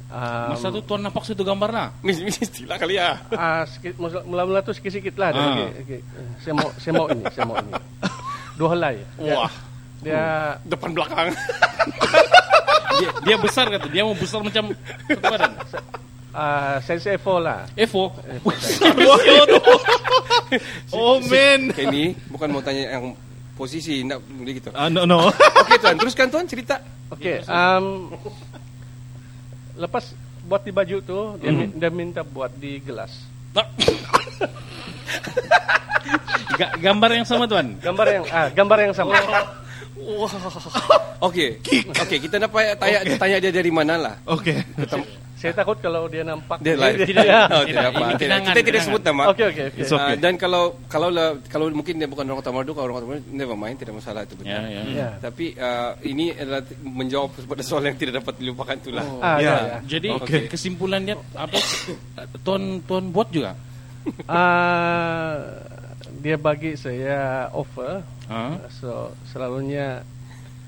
um, 0.09 0.49
Masa 0.49 0.71
tu 0.71 0.81
tuan 0.81 0.97
nampak 0.97 1.21
situ 1.21 1.45
gambar 1.45 1.69
lah. 1.69 1.87
Mis- 2.01 2.17
Mestilah 2.17 2.73
kali 2.75 2.97
ya. 2.97 3.21
ah, 3.29 3.61
sikit, 3.63 4.01
mula-mula 4.01 4.65
tu 4.65 4.73
sikit-sikit 4.73 5.13
lah. 5.13 5.29
Ah. 5.29 5.61
Ah. 5.61 5.69
Okay, 5.77 6.01
Saya 6.41 6.53
mau 6.55 6.69
saya 6.73 6.93
mau 6.95 7.05
ini, 7.07 7.23
saya 7.29 7.45
mau 7.45 7.55
ini. 7.55 7.73
Dua 8.55 8.69
helai. 8.73 8.97
Dia, 9.21 9.35
Wah, 9.37 9.51
Dia 9.99 10.23
depan 10.61 10.91
belakang. 10.91 11.33
Dia, 12.97 13.13
dia 13.21 13.37
besar 13.37 13.69
kata, 13.69 13.93
dia 13.93 14.01
mau 14.01 14.17
besar 14.17 14.41
macam 14.41 14.73
satu 15.05 15.21
badan. 15.21 15.53
ah, 16.33 16.81
size 16.81 17.13
A4 17.13 17.27
lah. 17.37 17.61
Evo. 17.77 18.09
Oh 20.89 21.21
man. 21.21 21.69
Ini 21.69 22.17
bukan 22.25 22.47
mau 22.49 22.57
tanya 22.57 22.97
yang 22.97 23.13
posisi 23.53 24.01
nak 24.01 24.17
boleh 24.23 24.53
gitu. 24.57 24.73
Ah, 24.73 24.89
no, 24.89 25.05
no. 25.05 25.29
Okey 25.61 25.77
tuan, 25.77 25.93
teruskan 25.93 26.25
tuan 26.25 26.49
cerita. 26.49 26.81
Okey, 27.13 27.45
um, 27.45 28.09
lepas 29.77 30.17
buat 30.41 30.65
di 30.65 30.73
baju 30.73 30.97
tu, 30.97 31.19
dia, 31.37 31.51
mi- 31.51 31.69
dia 31.69 31.89
minta 31.89 32.25
buat 32.25 32.49
di 32.51 32.81
gelas. 32.81 33.13
Ga- 36.57 36.73
gambar 36.81 37.09
yang 37.13 37.25
sama 37.27 37.45
tuan. 37.45 37.77
Gambar 37.77 38.05
yang 38.09 38.25
ah, 38.27 38.47
gambar 38.49 38.77
yang 38.89 38.93
sama. 38.95 39.13
Okey. 41.17 41.49
Okey, 41.89 42.17
kita 42.21 42.35
nak 42.37 42.49
payah 42.53 42.73
tanya 42.77 42.99
tanya 43.17 43.37
dia 43.41 43.51
dari 43.51 43.71
mana 43.73 43.93
lah. 43.97 44.15
Okey. 44.29 44.57
Saya 45.37 45.53
takut 45.53 45.77
kalau 45.77 46.09
dia 46.09 46.25
nampak 46.25 46.57
Dia 46.65 46.73
live. 46.73 47.05
Tidak, 47.05 47.21
Ya. 47.21 47.45
Oh, 47.53 47.61
Tidak, 47.61 47.93
apa. 47.93 48.17
Tidak. 48.17 48.25
kenangan, 48.25 48.53
Kita 48.57 48.61
tidak 48.65 48.81
sebut 48.89 49.01
nama. 49.05 49.23
Okey 49.29 49.45
okey 49.53 49.63
okey. 49.69 49.81
It's 49.85 49.93
okay. 49.93 50.13
Ah, 50.13 50.17
dan 50.17 50.33
kalau 50.33 50.81
kalau 50.89 51.13
lah 51.13 51.37
kalau 51.45 51.69
mungkin 51.69 52.01
dia 52.01 52.09
bukan 52.09 52.25
orang 52.25 52.41
Kota 52.41 52.49
Merdu, 52.49 52.73
kalau 52.73 52.85
orang 52.89 52.97
Kota 52.97 53.07
Merdu, 53.13 53.23
never 53.29 53.53
mind, 53.53 53.77
tidak 53.77 54.01
masalah 54.01 54.25
itu 54.25 54.33
betul. 54.33 54.49
Ya, 54.49 54.65
ya. 54.65 54.81
Ya. 54.89 55.09
Tapi 55.21 55.53
ah, 55.61 55.93
ini 56.01 56.33
adalah 56.33 56.65
menjawab 56.81 57.37
pada 57.45 57.61
soal 57.61 57.85
yang 57.85 57.93
tidak 58.01 58.25
dapat 58.25 58.33
dilupakan 58.41 58.75
itulah. 58.81 59.05
Ah, 59.21 59.37
Ya. 59.37 59.45
ya. 59.45 59.57
ya. 59.61 59.77
Jadi 59.85 60.09
Okey. 60.17 60.41
kesimpulan 60.49 61.05
dia 61.05 61.13
apa? 61.37 61.57
Tuan 62.41 62.81
tuan 62.89 63.13
buat 63.13 63.29
juga. 63.29 63.53
Ah, 64.25 65.37
dia 66.17 66.35
bagi 66.35 66.73
saya 66.73 67.17
offer. 67.49 68.01
Ah. 68.25 68.57
So 68.73 68.91
selalunya 69.25 70.01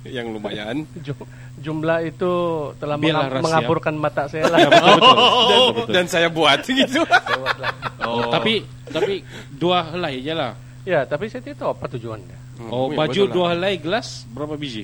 Yang 0.01 0.27
lumayan. 0.31 0.87
ju- 0.97 1.27
jumlah 1.59 1.99
itu 2.01 2.31
telah 2.79 2.95
Biarlah 2.95 3.35
mengaburkan 3.37 3.93
mata 3.93 4.25
saya 4.25 4.47
lah. 4.47 4.59
betul 4.71 4.95
betul. 4.95 5.85
Dan, 5.85 5.91
dan 5.91 6.05
saya 6.07 6.27
buat 6.27 6.63
gitu. 6.69 7.03
Saya 7.03 7.35
buat 7.35 7.57
lah. 7.57 7.73
Oh. 7.99 8.31
Tapi 8.31 8.63
tapi 8.87 9.21
dua 9.51 9.83
helai 9.85 10.21
je 10.21 10.31
lah. 10.31 10.55
Ya, 10.81 11.03
tapi 11.03 11.27
saya 11.27 11.43
tidak 11.43 11.59
tahu 11.59 11.69
apa 11.71 11.85
tujuannya. 11.89 12.37
Oh, 12.65 12.87
Hmm, 12.87 12.95
baju 12.95 13.11
betul 13.13 13.25
lah. 13.25 13.33
dua 13.35 13.47
helai 13.53 13.73
gelas 13.75 14.07
berapa 14.27 14.55
biji? 14.55 14.83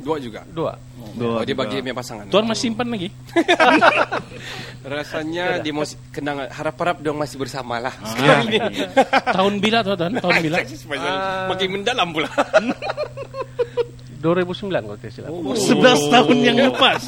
Dua 0.00 0.16
juga. 0.16 0.40
Dua. 0.48 0.72
Oh, 1.20 1.42
dia 1.44 1.52
bagi 1.52 1.80
punya 1.84 1.96
pasangan. 1.96 2.24
Tuan 2.32 2.44
masih 2.48 2.72
simpan 2.72 2.88
lagi? 2.88 3.08
Rasanya 4.96 5.60
dia 5.60 5.72
mau 5.76 5.84
kenang 6.08 6.48
harap-harap 6.48 7.04
dong 7.04 7.20
masih 7.20 7.36
bersama 7.36 7.76
lah. 7.80 7.92
Ah, 8.00 8.40
tahun 9.36 9.60
bila 9.60 9.84
tuan? 9.84 9.96
tuan? 9.96 10.12
Tahun 10.20 10.36
bila? 10.40 10.56
Ah. 11.00 11.48
Makin 11.48 11.68
mendalam 11.80 12.08
pula. 12.12 12.28
2009 14.20 14.68
kalau 14.68 14.96
tidak 15.00 15.12
silap. 15.16 15.30
Oh. 15.32 15.56
11 15.56 16.12
tahun 16.12 16.36
yang 16.44 16.56
lepas. 16.72 17.02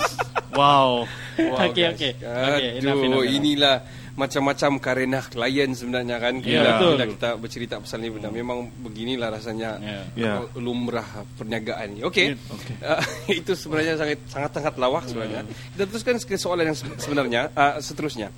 Wow. 0.57 1.05
Okey 1.37 1.85
okey. 1.97 2.13
Okey, 2.21 2.69
enough, 2.81 2.97
Aduh, 2.97 3.05
enough, 3.05 3.25
enough. 3.25 3.37
inilah 3.37 3.77
macam-macam 4.13 4.77
karena 4.77 5.25
klien 5.25 5.73
sebenarnya 5.73 6.21
kan 6.21 6.35
Ya, 6.41 6.61
bila, 6.61 6.71
betul. 6.77 6.93
bila 6.93 7.07
kita 7.17 7.31
bercerita 7.41 7.75
pasal 7.81 8.05
ini 8.05 8.11
benar 8.13 8.31
memang 8.31 8.69
beginilah 8.85 9.29
rasanya 9.33 9.71
Ya. 9.81 10.01
Ya. 10.13 10.33
uh, 10.41 10.47
lumrah 10.61 11.07
perniagaan 11.35 11.97
ini. 11.97 12.01
Okey. 12.05 12.37
Okey. 12.37 12.75
Uh, 12.85 13.01
itu 13.41 13.53
sebenarnya 13.57 13.97
sangat 13.97 14.19
sangat 14.29 14.51
sangat 14.53 14.75
lawak 14.77 15.05
sebenarnya. 15.09 15.43
Kita 15.49 15.85
teruskan 15.89 16.15
ke 16.21 16.37
soalan 16.37 16.73
yang 16.73 16.77
se- 16.77 16.99
sebenarnya 17.01 17.49
uh, 17.57 17.81
seterusnya. 17.81 18.29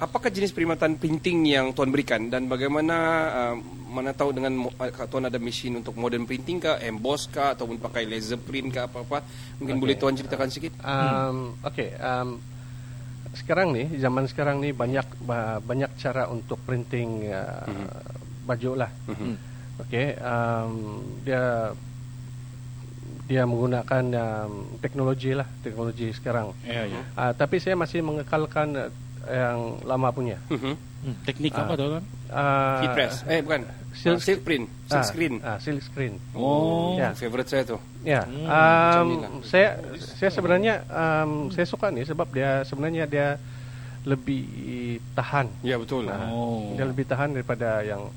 Apakah 0.00 0.32
jenis 0.32 0.56
perkhidmatan 0.56 0.96
printing 0.96 1.44
yang 1.44 1.76
tuan 1.76 1.92
berikan 1.92 2.32
dan 2.32 2.48
bagaimana 2.48 2.96
uh, 3.28 3.56
mana 3.90 4.16
tahu 4.16 4.32
dengan 4.32 4.70
uh, 4.72 5.06
tuan 5.10 5.28
ada 5.28 5.36
mesin 5.36 5.76
untuk 5.76 5.92
modern 5.92 6.24
printing 6.24 6.56
kah, 6.56 6.80
emboss 6.80 7.28
kah 7.28 7.52
ataupun 7.52 7.76
pakai 7.76 8.08
laser 8.08 8.40
print 8.40 8.72
kah 8.72 8.88
apa-apa? 8.88 9.20
Mungkin 9.60 9.76
boleh 9.76 10.00
tuan 10.00 10.16
ceritakan 10.16 10.48
sedikit? 10.48 10.78
Um, 10.80 11.58
Oke, 11.60 11.92
um, 12.00 12.40
sekarang 13.30 13.70
nih, 13.70 13.94
zaman 13.96 14.26
sekarang 14.26 14.58
nih 14.58 14.72
banyak 14.72 15.06
ba- 15.22 15.62
banyak 15.62 15.90
cara 15.94 16.26
untuk 16.26 16.58
printing 16.60 17.30
uh, 17.30 17.66
baju 18.42 18.70
lah. 18.74 18.90
Oke, 19.78 20.12
um, 20.18 20.72
dia 21.22 21.72
dia 23.24 23.42
menggunakan 23.46 24.04
um, 24.12 24.52
teknologi 24.78 25.32
lah, 25.32 25.46
teknologi 25.62 26.10
sekarang. 26.10 26.52
Ya, 26.60 26.84
ya. 26.84 27.02
Uh, 27.14 27.32
tapi 27.32 27.56
saya 27.56 27.78
masih 27.78 28.02
mengekalkan 28.02 28.68
uh, 28.76 28.90
yang 29.24 29.80
lama 29.86 30.10
punya. 30.10 30.38
Mhm. 30.50 30.74
Hmm, 31.00 31.16
Teknik 31.24 31.56
apa 31.56 31.72
tuan? 31.80 32.04
Uh, 32.30 32.80
Heat 32.80 32.94
press. 32.94 33.14
Eh 33.26 33.42
bukan. 33.42 33.60
silk- 33.90 34.16
Silk, 34.16 34.20
silk 34.22 34.40
print. 34.42 34.64
Silk 34.86 34.96
ah, 34.96 35.04
screen. 35.04 35.34
ah, 35.42 35.58
silk 35.58 35.82
screen. 35.82 36.14
Oh. 36.32 36.94
Ya. 36.94 37.10
Favorite 37.12 37.50
saya 37.50 37.62
tuh. 37.66 37.80
Ya, 38.00 38.22
macam 38.24 39.04
um, 39.04 39.42
saya 39.42 39.76
saya 39.98 40.30
sebenarnya 40.30 40.74
um, 40.88 41.50
saya 41.50 41.66
suka 41.66 41.90
nih 41.90 42.06
sebab 42.06 42.30
dia 42.30 42.62
sebenarnya 42.62 43.04
dia 43.04 43.28
lebih 44.06 44.46
tahan. 45.12 45.50
Ya 45.60 45.76
betul. 45.76 46.06
Nah, 46.06 46.30
Oh. 46.30 46.72
Dia 46.72 46.86
lebih 46.86 47.04
tahan 47.04 47.34
daripada 47.34 47.82
yang 47.82 48.08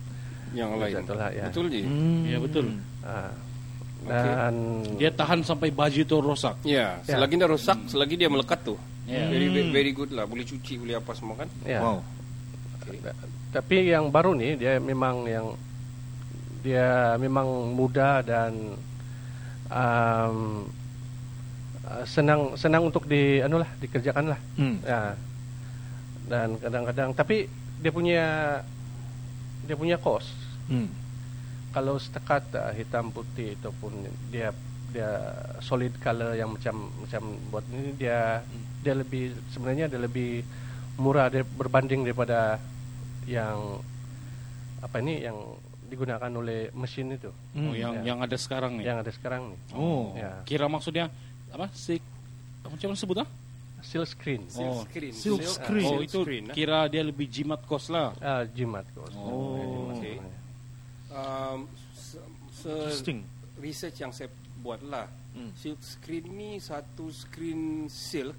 Yang 0.54 0.70
lain. 0.78 0.94
Betul 1.02 1.18
lah, 1.18 1.30
ya. 1.34 1.46
Betul 1.50 1.66
je. 1.68 1.82
Ya 2.24 2.38
betul. 2.38 2.66
uh, 3.02 3.34
dan 4.06 4.54
Dia 4.96 5.10
tahan 5.10 5.42
sampai 5.42 5.74
baju 5.74 5.96
itu 5.98 6.16
rosak. 6.22 6.56
Ya, 6.62 7.02
Ya. 7.02 7.18
selagi 7.18 7.34
dia 7.34 7.50
rosak, 7.50 7.80
selagi 7.90 8.16
dia 8.16 8.30
melekat 8.30 8.62
tuh. 8.62 8.78
Ya. 9.04 9.26
Very 9.28 9.50
very 9.68 9.92
good 9.92 10.14
lah. 10.14 10.24
Boleh 10.24 10.46
cuci, 10.46 10.78
boleh 10.78 10.96
apa 10.96 11.12
semua 11.12 11.36
kan? 11.36 11.50
ya. 11.66 11.82
Wow. 11.82 12.00
Tapi 13.54 13.94
yang 13.94 14.10
baru 14.10 14.34
nih 14.34 14.58
dia 14.58 14.74
memang 14.82 15.30
yang 15.30 15.54
dia 16.66 17.14
memang 17.22 17.46
mudah 17.78 18.26
dan 18.26 18.74
um, 19.70 20.66
uh, 21.86 22.04
senang 22.08 22.58
senang 22.58 22.90
untuk 22.90 23.06
di 23.06 23.46
anu 23.46 23.62
lah 23.62 23.70
dikerjakan 23.78 24.34
lah. 24.34 24.40
Hmm. 24.58 24.82
Ya. 24.82 25.14
Dan 26.26 26.58
kadang-kadang 26.58 27.14
tapi 27.14 27.46
dia 27.78 27.92
punya 27.94 28.26
dia 29.70 29.76
punya 29.78 30.02
kos. 30.02 30.34
Hmm. 30.66 30.90
Kalau 31.78 32.02
setakat 32.02 32.50
uh, 32.58 32.74
hitam 32.74 33.14
putih 33.14 33.54
ataupun 33.62 34.10
dia 34.34 34.50
dia 34.94 35.10
solid 35.62 35.94
color 36.02 36.38
yang 36.38 36.54
macam 36.54 36.90
macam 37.02 37.24
buat 37.50 37.66
ini 37.70 37.98
dia 37.98 38.46
dia 38.86 38.94
lebih 38.94 39.34
sebenarnya 39.50 39.90
dia 39.90 40.02
lebih 40.02 40.46
murah 41.02 41.34
dia 41.34 41.42
berbanding 41.42 42.06
daripada 42.06 42.62
yang 43.26 43.80
apa 44.80 45.00
ini 45.00 45.24
yang 45.24 45.38
digunakan 45.88 46.32
oleh 46.34 46.74
mesin 46.74 47.14
itu 47.14 47.30
Oh, 47.54 47.72
yang 47.72 48.02
Ya. 48.02 48.14
yang 48.14 48.20
ada 48.20 48.34
sekarang 48.34 48.82
nih. 48.82 48.86
yang 48.86 48.98
ada 49.00 49.12
sekarang 49.12 49.54
nih. 49.54 49.60
Oh. 49.72 50.12
Ya. 50.14 50.42
Kira 50.44 50.66
maksudnya 50.66 51.08
apa? 51.50 51.70
Silk 51.72 52.02
macam 52.64 52.88
mana 52.90 52.98
sebut 52.98 53.18
ah? 53.22 53.30
Silk 53.84 54.08
screen. 54.08 54.42
Oh. 54.58 54.82
screen. 54.88 55.14
Silk 55.14 55.44
screen. 55.44 55.86
Oh, 55.86 55.92
silk 56.00 56.04
itu 56.04 56.20
screen, 56.24 56.44
ah. 56.50 56.56
kira 56.56 56.80
dia 56.88 57.04
lebih 57.04 57.28
jimat 57.28 57.60
kos 57.64 57.92
lah. 57.92 58.16
Ah, 58.18 58.48
jimat 58.48 58.88
kos. 58.92 59.12
Oh, 59.14 59.60
Jimat 59.60 59.96
okey. 60.00 60.16
kos. 60.18 60.32
Um, 61.14 61.60
se, 61.94 62.18
se- 62.50 62.72
Interesting. 62.72 63.20
research 63.60 63.98
yang 64.00 64.10
saya 64.10 64.32
buat 64.60 64.82
lah. 64.82 65.06
Hmm. 65.36 65.52
Silk 65.54 65.78
screen 65.80 66.26
ni 66.32 66.52
satu 66.58 67.10
screen 67.10 67.86
silk 67.86 68.38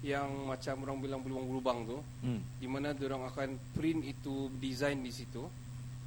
yang 0.00 0.48
macam 0.48 0.74
orang 0.84 0.96
bilang 1.00 1.20
berlubang-lubang 1.20 1.78
tu. 1.84 1.98
Hmm. 2.24 2.40
di 2.56 2.68
mana 2.68 2.92
orang 2.96 3.28
akan 3.28 3.50
print 3.76 4.00
itu 4.04 4.48
design 4.60 5.04
di 5.04 5.12
situ. 5.12 5.44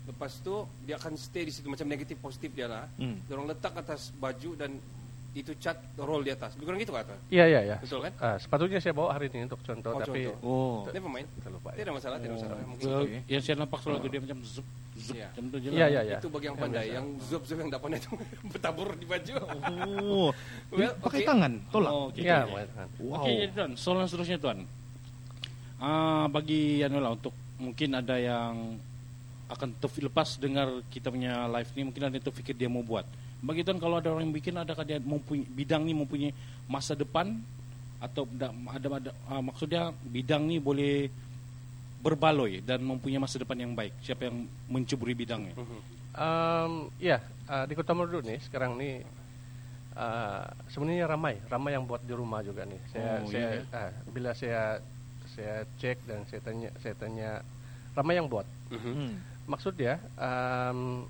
Lepas 0.04 0.44
tu 0.44 0.68
dia 0.84 1.00
akan 1.00 1.16
stay 1.16 1.48
di 1.48 1.54
situ 1.54 1.70
macam 1.72 1.88
negatif 1.88 2.20
positif 2.20 2.52
dia 2.52 2.68
lah. 2.68 2.86
Hmm. 3.00 3.22
Orang 3.30 3.48
letak 3.48 3.74
atas 3.78 4.12
baju 4.18 4.58
dan 4.58 4.76
itu 5.34 5.50
cat 5.58 5.82
roll 5.98 6.22
di 6.22 6.30
atas. 6.30 6.54
Lebih 6.54 6.66
kurang 6.70 6.80
gitu 6.86 6.94
kata. 6.94 7.16
Iya, 7.34 7.46
iya, 7.50 7.62
iya. 7.66 7.78
Betul 7.82 8.06
kan? 8.06 8.13
Ah, 8.22 8.38
sepatutnya 8.38 8.78
saya 8.78 8.94
bawa 8.94 9.18
hari 9.18 9.34
ini 9.34 9.50
untuk 9.50 9.66
contoh 9.66 9.92
Oh, 9.98 9.98
tapi 9.98 10.30
contoh. 10.30 10.46
Oh. 10.46 10.78
Never 10.94 11.10
mind. 11.10 11.28
terlupa. 11.42 11.70
Tidak 11.74 11.94
masalah, 11.94 12.18
tidak 12.22 12.38
masalah. 12.38 12.56
Mungkin 12.70 12.86
Well, 12.86 13.02
Okey. 13.02 13.20
Yang 13.25 13.42
saya 13.42 13.56
nampak 13.58 13.80
soal 13.82 13.98
itu 13.98 14.08
dia 14.13 14.22
macam 14.22 14.38
zup 14.46 14.68
zup 14.94 15.16
Ya. 15.18 15.28
macam 15.34 15.44
tu 15.50 15.58
je 15.58 15.68
lah. 15.74 15.74
Iya, 15.74 15.88
iya, 15.90 16.02
iya. 16.06 16.18
itu 16.22 16.30
bagi 16.30 16.46
yang 16.46 16.58
pandai. 16.62 16.86
Yang 16.94 17.06
zup-zup 17.25 17.58
yang 17.58 17.70
tak 17.74 17.82
pandai 17.82 17.98
itu 17.98 18.12
bertabur 18.54 18.88
di 18.94 19.06
baju. 19.10 19.34
Oh. 19.42 20.30
Well, 20.74 20.94
Pakai 21.02 21.20
okay. 21.22 21.30
tangan, 21.30 21.54
tolak. 21.74 21.92
Oh, 21.94 22.06
okey. 22.13 22.22
Ya, 22.30 22.46
mengatakan. 22.46 22.88
Wow. 23.02 23.13
Okey, 23.25 23.34
jadi 23.42 23.52
tuan, 23.58 23.72
soalan 23.74 24.06
seterusnya 24.06 24.38
tuan. 24.38 24.58
Ah, 25.82 26.25
bagi 26.30 26.86
anu 26.86 27.02
lah 27.02 27.18
untuk 27.18 27.34
mungkin 27.58 27.90
ada 27.98 28.16
yang 28.22 28.78
akan 29.50 29.70
terlepas 29.82 30.38
dengar 30.42 30.82
kita 30.90 31.10
punya 31.13 31.46
live 31.52 31.70
ni 31.78 31.82
mungkin 31.86 32.02
ada 32.06 32.13
yang 32.13 32.25
terfikir 32.25 32.54
dia 32.54 32.70
mau 32.70 32.86
buat. 32.86 33.06
Bagi 33.44 33.62
tuan 33.62 33.76
kalau 33.76 34.00
ada 34.00 34.08
orang 34.08 34.24
yang 34.24 34.36
bikin 34.36 34.56
adakah 34.56 34.82
dia 34.82 35.04
mempunyai 35.04 35.44
bidang 35.46 35.84
ni 35.84 35.92
mempunyai 35.92 36.32
masa 36.64 36.96
depan 36.96 37.36
atau 38.00 38.24
da- 38.32 38.56
ada 38.72 38.88
ada 38.90 39.12
uh, 39.28 39.44
maksudnya 39.44 39.92
bidang 40.02 40.48
ni 40.48 40.64
boleh 40.64 41.12
berbaloi 42.00 42.60
dan 42.60 42.80
mempunyai 42.80 43.20
masa 43.20 43.40
depan 43.40 43.56
yang 43.56 43.72
baik. 43.72 43.92
Siapa 44.00 44.28
yang 44.28 44.44
mencuburi 44.68 45.12
bidangnya? 45.12 45.56
Um, 46.14 46.88
ya, 47.00 47.20
uh, 47.48 47.64
di 47.64 47.74
Kota 47.76 47.92
Merdu 47.92 48.20
nih 48.20 48.40
sekarang 48.44 48.76
nih 48.76 49.04
uh, 49.96 50.44
sebenarnya 50.68 51.08
ramai, 51.08 51.40
ramai 51.48 51.76
yang 51.76 51.84
buat 51.84 52.04
di 52.04 52.12
rumah 52.12 52.44
juga 52.44 52.64
nih. 52.64 52.80
Saya, 52.92 53.08
Oh, 53.20 53.28
saya 53.28 53.48
iya. 53.56 53.64
ah, 53.72 53.92
bila 54.12 54.32
saya 54.36 54.62
saya 55.34 55.56
cek 55.80 55.98
dan 56.06 56.20
saya 56.30 56.42
tanya, 56.44 56.70
saya 56.80 56.96
tanya 56.96 57.30
ramai 57.96 58.20
yang 58.20 58.28
buat. 58.28 58.46
Hmm. 58.70 59.18
Maksud 59.48 59.74
dia, 59.76 59.98
um, 60.16 61.04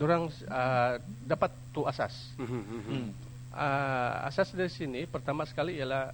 orang 0.00 0.28
uh, 0.48 0.92
dapat 1.24 1.50
tu 1.72 1.86
asas. 1.86 2.12
Hmm. 2.36 3.14
Uh, 3.56 4.28
asas 4.28 4.52
dari 4.52 4.68
sini 4.68 5.08
pertama 5.08 5.48
sekali 5.48 5.80
ialah 5.80 6.12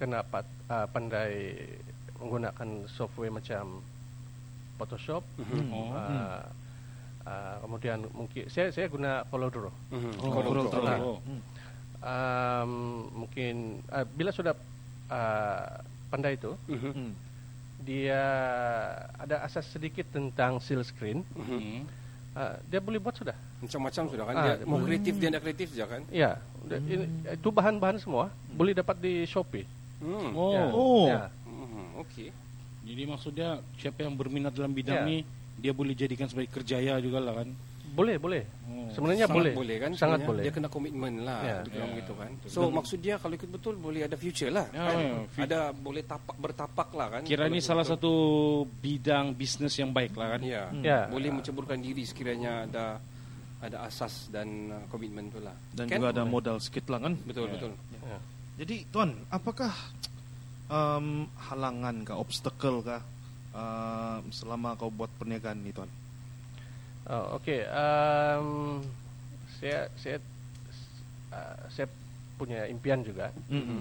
kena 0.00 0.24
pat, 0.24 0.48
uh, 0.68 0.88
pandai 0.88 1.56
menggunakan 2.16 2.88
software 2.88 3.32
macam 3.32 3.84
Photoshop. 4.76 5.24
Oh. 5.72 5.92
Uh, 5.92 6.40
uh, 7.24 7.56
kemudian 7.64 8.04
mungkin 8.12 8.48
saya 8.48 8.72
saya 8.72 8.88
guna 8.88 9.24
Color 9.28 9.48
untuk- 9.48 9.72
Draw. 10.84 11.00
Oh. 11.00 11.18
Hmm. 11.20 11.42
Um, 12.06 12.72
mungkin 13.24 13.82
uh, 13.88 14.04
bila 14.04 14.30
sudah 14.30 14.52
uh, 15.10 15.80
pandai 16.12 16.36
itu, 16.38 16.54
dia 17.82 18.22
ada 19.16 19.42
asas 19.48 19.64
sedikit 19.68 20.06
tentang 20.12 20.60
seal 20.60 20.84
screen. 20.84 21.24
Hmm. 21.34 21.84
Uh, 22.36 22.52
dia 22.68 22.84
boleh 22.84 23.00
buat 23.00 23.16
sudah. 23.16 23.32
Macam-macam 23.64 24.02
sudah 24.12 24.24
kan. 24.28 24.34
Ah, 24.36 24.44
Dia 24.60 24.68
mau 24.68 24.76
kreatif 24.84 25.16
dia 25.16 25.32
tidak 25.32 25.40
kreatif 25.40 25.72
saja 25.72 25.88
kan. 25.88 26.02
Ya, 26.12 26.36
ini, 26.68 27.08
itu 27.32 27.48
bahan-bahan 27.48 27.96
semua 27.96 28.28
boleh 28.52 28.76
dapat 28.76 29.00
di 29.00 29.24
Shopee. 29.24 29.64
Hmm. 30.04 30.36
Oh. 30.36 30.52
Ya, 30.52 30.64
Oh. 30.68 31.06
ya. 31.08 31.22
Mhm. 31.48 31.84
Okey. 32.04 32.28
Jadi 32.84 33.02
maksudnya 33.08 33.48
siapa 33.80 34.04
yang 34.04 34.12
berminat 34.12 34.52
dalam 34.52 34.70
bidang 34.70 35.00
Ya. 35.00 35.08
ni 35.08 35.24
dia 35.56 35.72
boleh 35.72 35.96
jadikan 35.96 36.28
sebagai 36.28 36.52
kerjaya 36.52 37.00
juga 37.00 37.24
lah 37.24 37.40
kan. 37.40 37.48
Boleh, 37.96 38.16
boleh. 38.16 38.42
Oh. 38.66 38.92
Sebenarnya 38.92 39.24
Sangat 39.24 39.56
boleh. 39.56 39.76
kan 39.78 39.90
Sangat 39.90 39.96
sebenarnya. 39.96 40.26
boleh. 40.26 40.42
Dia 40.42 40.52
kena 40.52 40.68
komitmen 40.68 41.14
lah 41.22 41.40
Ya. 41.40 41.56
Dia 41.64 41.80
Ya. 41.80 41.96
gitu 41.96 42.12
kan 42.12 42.30
So 42.46 42.60
maksud 42.68 42.98
dia 42.98 43.14
kalau 43.16 43.34
ikut 43.34 43.48
betul 43.48 43.74
Boleh 43.76 44.04
ada 44.04 44.14
future 44.14 44.48
lah 44.48 44.68
Ya, 44.70 44.82
kan? 44.84 44.96
ya, 44.96 45.12
fu- 45.26 45.42
Ada 45.42 45.58
boleh 45.72 46.02
tapak 46.02 46.36
bertapak 46.36 46.88
lah 46.92 47.06
kan 47.10 47.22
Kira 47.24 47.44
ini 47.46 47.58
salah 47.58 47.82
betul. 47.82 47.96
satu 47.98 48.12
bidang 48.78 49.32
bisnes 49.32 49.72
yang 49.74 49.90
baik 49.90 50.12
lah 50.12 50.36
kan. 50.36 50.40
Ya. 50.42 50.68
Ya. 50.78 51.00
Boleh 51.08 51.32
menceburkan 51.32 51.76
diri 51.78 52.04
sekiranya 52.04 52.64
ada 52.64 53.00
ada 53.56 53.82
asas 53.82 54.28
dan 54.28 54.46
uh, 54.68 54.84
komitmen 54.86 55.26
tu 55.26 55.40
lah. 55.40 55.56
Dan 55.72 55.88
Kan? 55.88 55.96
juga 55.96 56.12
ada 56.12 56.22
modal 56.22 56.60
sikit 56.60 56.86
lah 56.86 57.00
kan. 57.00 57.16
Betul 57.18 57.48
Ya. 57.48 57.52
betul. 57.56 57.72
Ya. 57.96 58.18
Jadi 58.56 58.76
tuan, 58.86 59.10
apakah 59.28 59.72
um, 60.66 61.24
halangan 61.42 61.96
kah, 62.02 62.16
obstacle 62.16 62.80
kah 62.80 63.00
um, 63.52 64.28
selama 64.30 64.74
kau 64.74 64.88
buat 64.88 65.08
perniagaan 65.14 65.56
ni 65.58 65.70
tuan? 65.70 65.88
Oh, 67.06 67.38
Okey, 67.38 67.62
um, 67.70 68.82
saya 69.62 69.86
saya 69.94 70.18
uh, 71.30 71.58
saya 71.70 71.86
punya 72.34 72.66
impian 72.66 73.06
juga. 73.06 73.30
Mm-mm. 73.46 73.80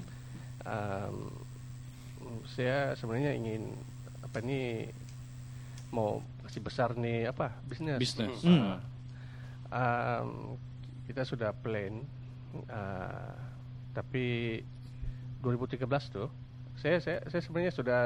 Um, 0.65 1.17
saya 2.53 2.93
sebenarnya 2.93 3.33
ingin 3.33 3.73
apa 4.21 4.45
ni 4.45 4.85
mau 5.89 6.21
kasih 6.45 6.61
besar 6.61 6.93
nih 6.93 7.33
apa 7.33 7.49
bisnes. 7.65 7.97
Bisnes. 7.97 8.45
Hmm. 8.45 8.77
Um, 9.73 10.29
kita 11.09 11.25
sudah 11.25 11.49
plan, 11.53 12.05
uh, 12.69 13.33
tapi 13.97 14.61
2013 15.41 15.81
tuh 16.13 16.29
saya 16.77 17.01
saya 17.01 17.25
saya 17.31 17.41
sebenarnya 17.41 17.73
sudah 17.73 18.01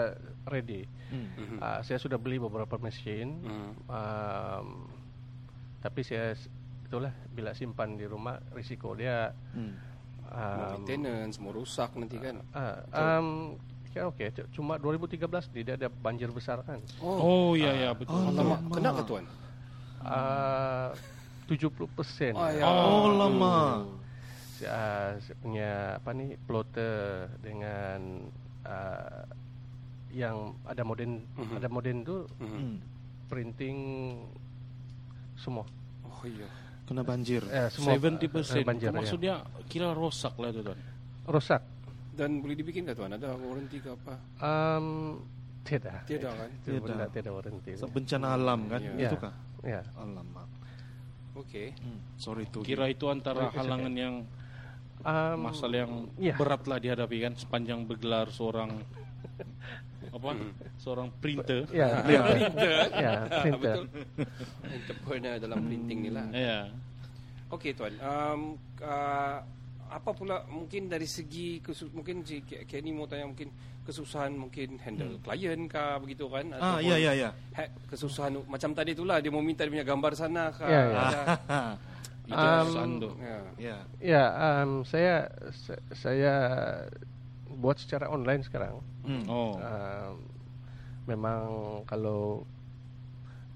ready. 0.47 0.87
Hmm. 1.11 1.27
Mhm. 1.35 1.57
Uh, 1.59 1.79
saya 1.83 1.99
sudah 1.99 2.15
beli 2.15 2.39
beberapa 2.39 2.79
mesin. 2.79 3.35
Hmm. 3.43 3.71
Um, 3.89 4.67
tapi 5.79 6.01
saya 6.01 6.35
itulah 6.81 7.11
bila 7.29 7.51
simpan 7.51 7.93
di 7.93 8.03
rumah 8.03 8.37
risiko 8.51 8.93
dia 8.93 9.31
Hmm. 9.51 9.75
Um, 10.29 10.85
maintenance, 10.85 11.41
mau 11.41 11.49
rusak 11.49 11.89
nanti 11.95 12.21
kan. 12.21 12.37
ah, 12.51 12.85
um, 13.17 13.57
ya 13.89 14.05
oke 14.05 14.21
c- 14.21 14.49
cuma 14.51 14.77
2013 14.77 15.25
dia 15.49 15.73
ada 15.73 15.89
banjir 15.89 16.29
besar 16.29 16.61
kan 16.61 16.77
Oh 17.01 17.57
iya 17.57 17.73
ya 17.73 17.89
betul. 17.91 18.13
Oh, 18.13 18.29
lama. 18.29 18.61
Kena 18.69 18.93
ke 18.93 19.03
tuan? 19.03 19.25
uh, 19.99 20.93
70 21.45 21.89
persen 21.89 22.37
Oh, 22.37 22.45
ya. 22.45 22.61
Oh, 22.61 23.09
lama. 23.09 23.89
saya, 24.53 25.17
saya 25.17 25.35
punya 25.35 25.71
apa 25.97 26.09
nih 26.11 26.37
plotter 26.39 26.99
dengan 27.39 28.29
uh, 28.61 29.25
yang 30.09 30.53
ada 30.63 30.83
modern 30.83 31.25
Mhm. 31.33 31.55
ada 31.57 31.67
modern 31.67 31.97
tuh 32.03 32.21
Mhm. 32.37 32.53
Hmm. 32.53 32.77
printing 33.25 33.77
semua 35.35 35.65
Oh 36.09 36.23
iya. 36.25 36.47
Kena 36.83 37.05
banjir. 37.05 37.45
eh, 37.45 37.69
semua 37.69 37.93
70% 37.95 38.25
eh, 38.57 38.65
banjir 38.65 38.89
ya. 38.89 38.95
maksudnya 38.95 39.33
kira 39.65 39.93
rosak 39.93 40.33
lah 40.35 40.49
tu 40.49 40.61
tuan. 40.61 40.79
rusak 41.23 41.61
Dan 42.11 42.41
boleh 42.41 42.51
dibikin 42.53 42.83
ke 42.83 42.91
tuan? 42.91 43.13
Ada 43.13 43.31
warranty 43.31 43.77
ke 43.77 43.93
apa? 43.93 44.17
Um, 44.41 45.21
tidak. 45.61 46.03
Tidak 46.03 46.27
kan? 46.27 46.49
Itu 46.51 46.67
Tidak. 46.67 46.81
benda 46.83 47.05
tidak 47.07 47.31
warranty. 47.31 47.71
So, 47.77 47.85
bencana 47.87 48.33
alam 48.33 48.67
kan? 48.67 48.81
Ya. 48.81 49.07
Itu 49.07 49.15
Ya. 49.15 49.23
kah? 49.23 49.33
Ya. 49.61 49.81
Alamak. 49.95 50.49
Okey. 51.37 51.71
Hmm. 51.77 51.99
Sorry 52.17 52.43
to 52.49 52.59
Kira 52.59 52.89
itu 52.89 53.07
antara 53.07 53.47
Oke, 53.47 53.55
halangan 53.55 53.93
yang 53.93 54.15
Um, 54.99 55.47
masalah 55.47 55.87
yang 55.87 56.11
ya. 56.19 56.35
berat 56.35 56.67
lah 56.67 56.75
dihadapi 56.75 57.23
kan 57.23 57.31
sepanjang 57.31 57.87
bergelar 57.87 58.27
seorang 58.27 58.83
apa 60.15 60.29
seorang 60.77 61.07
printer. 61.17 61.67
Ya, 61.69 62.01
Ya. 62.03 62.21
Printer. 62.25 62.69
ya, 62.93 63.11
printer. 63.43 63.75
Betul. 63.83 63.85
Entrepreneur 64.65 65.35
dalam 65.37 65.59
printing 65.61 65.99
ni 66.01 66.09
lah. 66.09 66.27
Ya. 66.31 66.59
Okey 67.49 67.73
tuan. 67.73 67.93
Um, 67.99 68.41
uh, 68.79 69.37
apa 69.89 70.09
pula 70.13 70.45
mungkin 70.45 70.85
dari 70.85 71.05
segi 71.05 71.57
kesu- 71.59 71.89
mungkin 71.89 72.21
si 72.21 72.39
Kenny 72.45 72.93
mau 72.93 73.09
tanya 73.09 73.25
mungkin 73.25 73.49
kesusahan 73.81 74.29
mungkin 74.31 74.77
handle 74.77 75.17
klien 75.17 75.65
kah 75.65 75.97
begitu 75.97 76.29
kan 76.29 76.45
Ah, 76.53 76.77
ya, 76.77 76.93
ya, 76.93 77.09
ya. 77.09 77.33
ha- 77.57 77.73
kesusahan 77.89 78.37
macam 78.45 78.69
tadi 78.71 78.93
itulah 78.93 79.17
dia 79.17 79.33
mau 79.33 79.41
minta 79.41 79.65
dia 79.65 79.73
punya 79.73 79.81
gambar 79.81 80.13
sana 80.13 80.53
kah 80.53 80.69
Ya, 80.69 80.81
ya. 80.85 81.01
Itu 82.29 82.45
Um, 82.77 82.89
tu. 83.01 83.09
ya. 83.17 83.39
ya. 83.57 83.77
Ya, 83.97 84.23
um, 84.61 84.85
saya 84.85 85.25
sa- 85.57 85.81
saya 85.89 86.33
buat 87.49 87.81
secara 87.81 88.05
online 88.05 88.45
sekarang. 88.45 88.77
Hmm. 89.09 89.25
Oh. 89.25 89.57
Um, 89.57 90.15
memang 91.09 91.41
kalau 91.89 92.45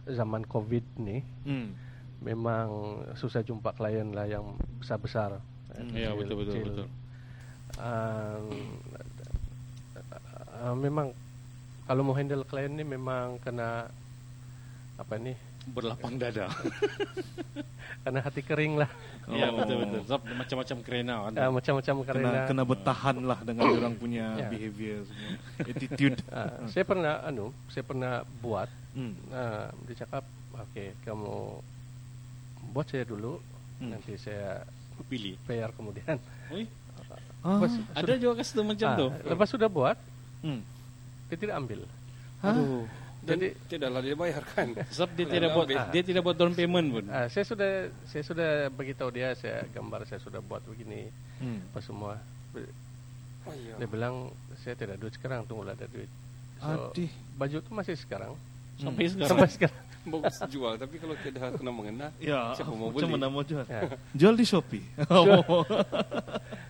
zaman 0.09 0.41
Covid 0.49 0.81
ni 0.97 1.21
Hmm. 1.45 1.77
memang 2.19 2.67
susah 3.13 3.45
jumpa 3.45 3.77
klien 3.77 4.09
lah 4.09 4.25
yang 4.25 4.57
besar-besar. 4.81 5.37
Ya 5.93 6.11
betul 6.17 6.41
betul 6.41 6.53
Kecil. 6.57 6.65
betul. 6.65 6.87
Um, 7.77 8.45
uh, 10.57 10.75
memang 10.75 11.13
kalau 11.85 12.01
mau 12.01 12.15
handle 12.15 12.45
klien 12.45 12.73
ni 12.73 12.81
memang 12.81 13.37
kena 13.39 13.89
apa 14.97 15.13
ni? 15.17 15.33
Berlapang 15.65 16.19
dada. 16.19 16.51
Kena 18.03 18.19
hati 18.19 18.43
kering 18.43 18.75
lah. 18.75 18.91
Ya 19.31 19.47
betul 19.47 19.79
betul. 19.79 20.01
Sebab 20.03 20.21
macam-macam 20.35 20.77
kerena 20.83 21.15
kan. 21.23 21.31
Ah, 21.39 21.47
macam-macam 21.49 21.93
Kena, 21.95 22.03
kerana 22.03 22.29
kena 22.43 22.63
bertahan 22.67 23.15
lah 23.23 23.39
dengan 23.39 23.63
orang 23.79 23.95
punya 23.95 24.35
Ya. 24.35 24.47
behavior 24.51 25.07
semua. 25.07 25.31
Attitude. 25.63 26.19
Ah, 26.27 26.51
saya 26.67 26.83
pernah 26.83 27.23
anu, 27.23 27.55
saya 27.69 27.83
pernah 27.83 28.13
buat 28.39 28.67
Hmm. 28.93 29.17
uh, 29.31 29.73
dia 29.89 30.05
cakap, 30.05 30.21
"Okey, 30.53 30.93
kamu 31.01 31.33
buat 32.69 32.85
saya 32.85 33.01
dulu, 33.03 33.41
Hmm. 33.79 33.89
nanti 33.89 34.13
saya 34.15 34.61
Pilih. 35.07 35.33
bayar 35.45 35.71
kemudian." 35.71 36.19
Oi, 36.51 36.67
Ah. 37.41 37.59
Lepas, 37.59 37.75
ada 37.91 38.13
juga 38.15 38.33
customer 38.39 38.71
macam 38.71 38.87
ah, 38.87 38.95
tu. 38.95 39.07
lepas 39.25 39.47
sudah 39.49 39.67
buat, 39.67 39.97
Hmm. 40.39 40.61
dia 41.27 41.35
tidak 41.35 41.55
ambil. 41.57 41.81
Aduh. 42.39 42.85
Dan 43.23 43.39
Jadi 43.39 43.47
tidaklah 43.65 44.01
dia 44.03 44.15
bayarkan 44.15 44.67
Sebab 44.95 45.09
dia 45.15 45.25
tidak 45.25 45.49
buat 45.51 45.67
dia 45.89 46.03
tidak 46.03 46.21
buat 46.21 46.35
down 46.35 46.51
payment 46.51 46.87
pun. 46.91 47.05
ah, 47.07 47.27
saya 47.27 47.45
sudah 47.47 47.71
saya 48.03 48.23
sudah 48.23 48.49
beritahu 48.67 49.09
dia, 49.09 49.31
saya 49.33 49.63
gambar 49.71 50.03
saya 50.03 50.19
sudah 50.19 50.39
buat 50.39 50.59
begini, 50.63 51.07
Hmm. 51.39 51.59
apa 51.71 51.79
semua. 51.79 52.13
oh, 53.43 53.53
iya. 53.53 53.75
Dia 53.75 53.87
bilang 53.87 54.31
saya 54.59 54.75
tidak 54.75 54.95
ada 54.95 55.01
duit 55.01 55.13
sekarang, 55.13 55.43
tunggulah 55.43 55.71
ada 55.71 55.87
duit. 55.87 56.07
So, 56.59 56.91
Aduh. 56.91 57.09
baju 57.35 57.57
tu 57.59 57.71
masih 57.71 57.95
sekarang. 57.95 58.35
Sampai 58.79 59.05
sekarang. 59.09 59.29
Sampai 59.29 59.49
sekarang. 59.49 59.81
bagus 60.03 60.35
jual 60.51 60.75
tapi 60.75 60.99
kalau 60.99 61.15
tidak 61.23 61.55
kena 61.55 61.71
mengena 61.71 62.07
Ya, 62.19 62.51
siapa 62.59 62.75
mau 62.75 62.91
beli 62.91 63.07
mana 63.07 63.31
mau 63.31 63.39
jual? 63.39 63.63
Ya. 63.63 63.87
Jual 64.11 64.35
di 64.35 64.43
Shopee. 64.43 64.83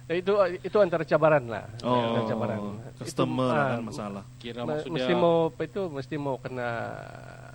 Eh, 0.03 0.19
itu 0.19 0.35
itu 0.59 0.77
antara 0.83 1.07
cabaran 1.07 1.47
lah. 1.47 1.63
Oh, 1.79 1.95
Antara 1.95 2.23
cabaran. 2.27 2.59
customer 2.99 3.47
Itu, 3.47 3.55
ah, 3.55 3.69
kan 3.71 3.81
masalah. 3.87 4.23
Kira 4.35 4.59
Ma- 4.67 4.75
maksudnya 4.75 4.93
mesti 4.99 5.13
mau 5.15 5.37
apa 5.47 5.61
itu 5.63 5.81
mesti 5.87 6.15
mau 6.19 6.35
kena 6.43 6.69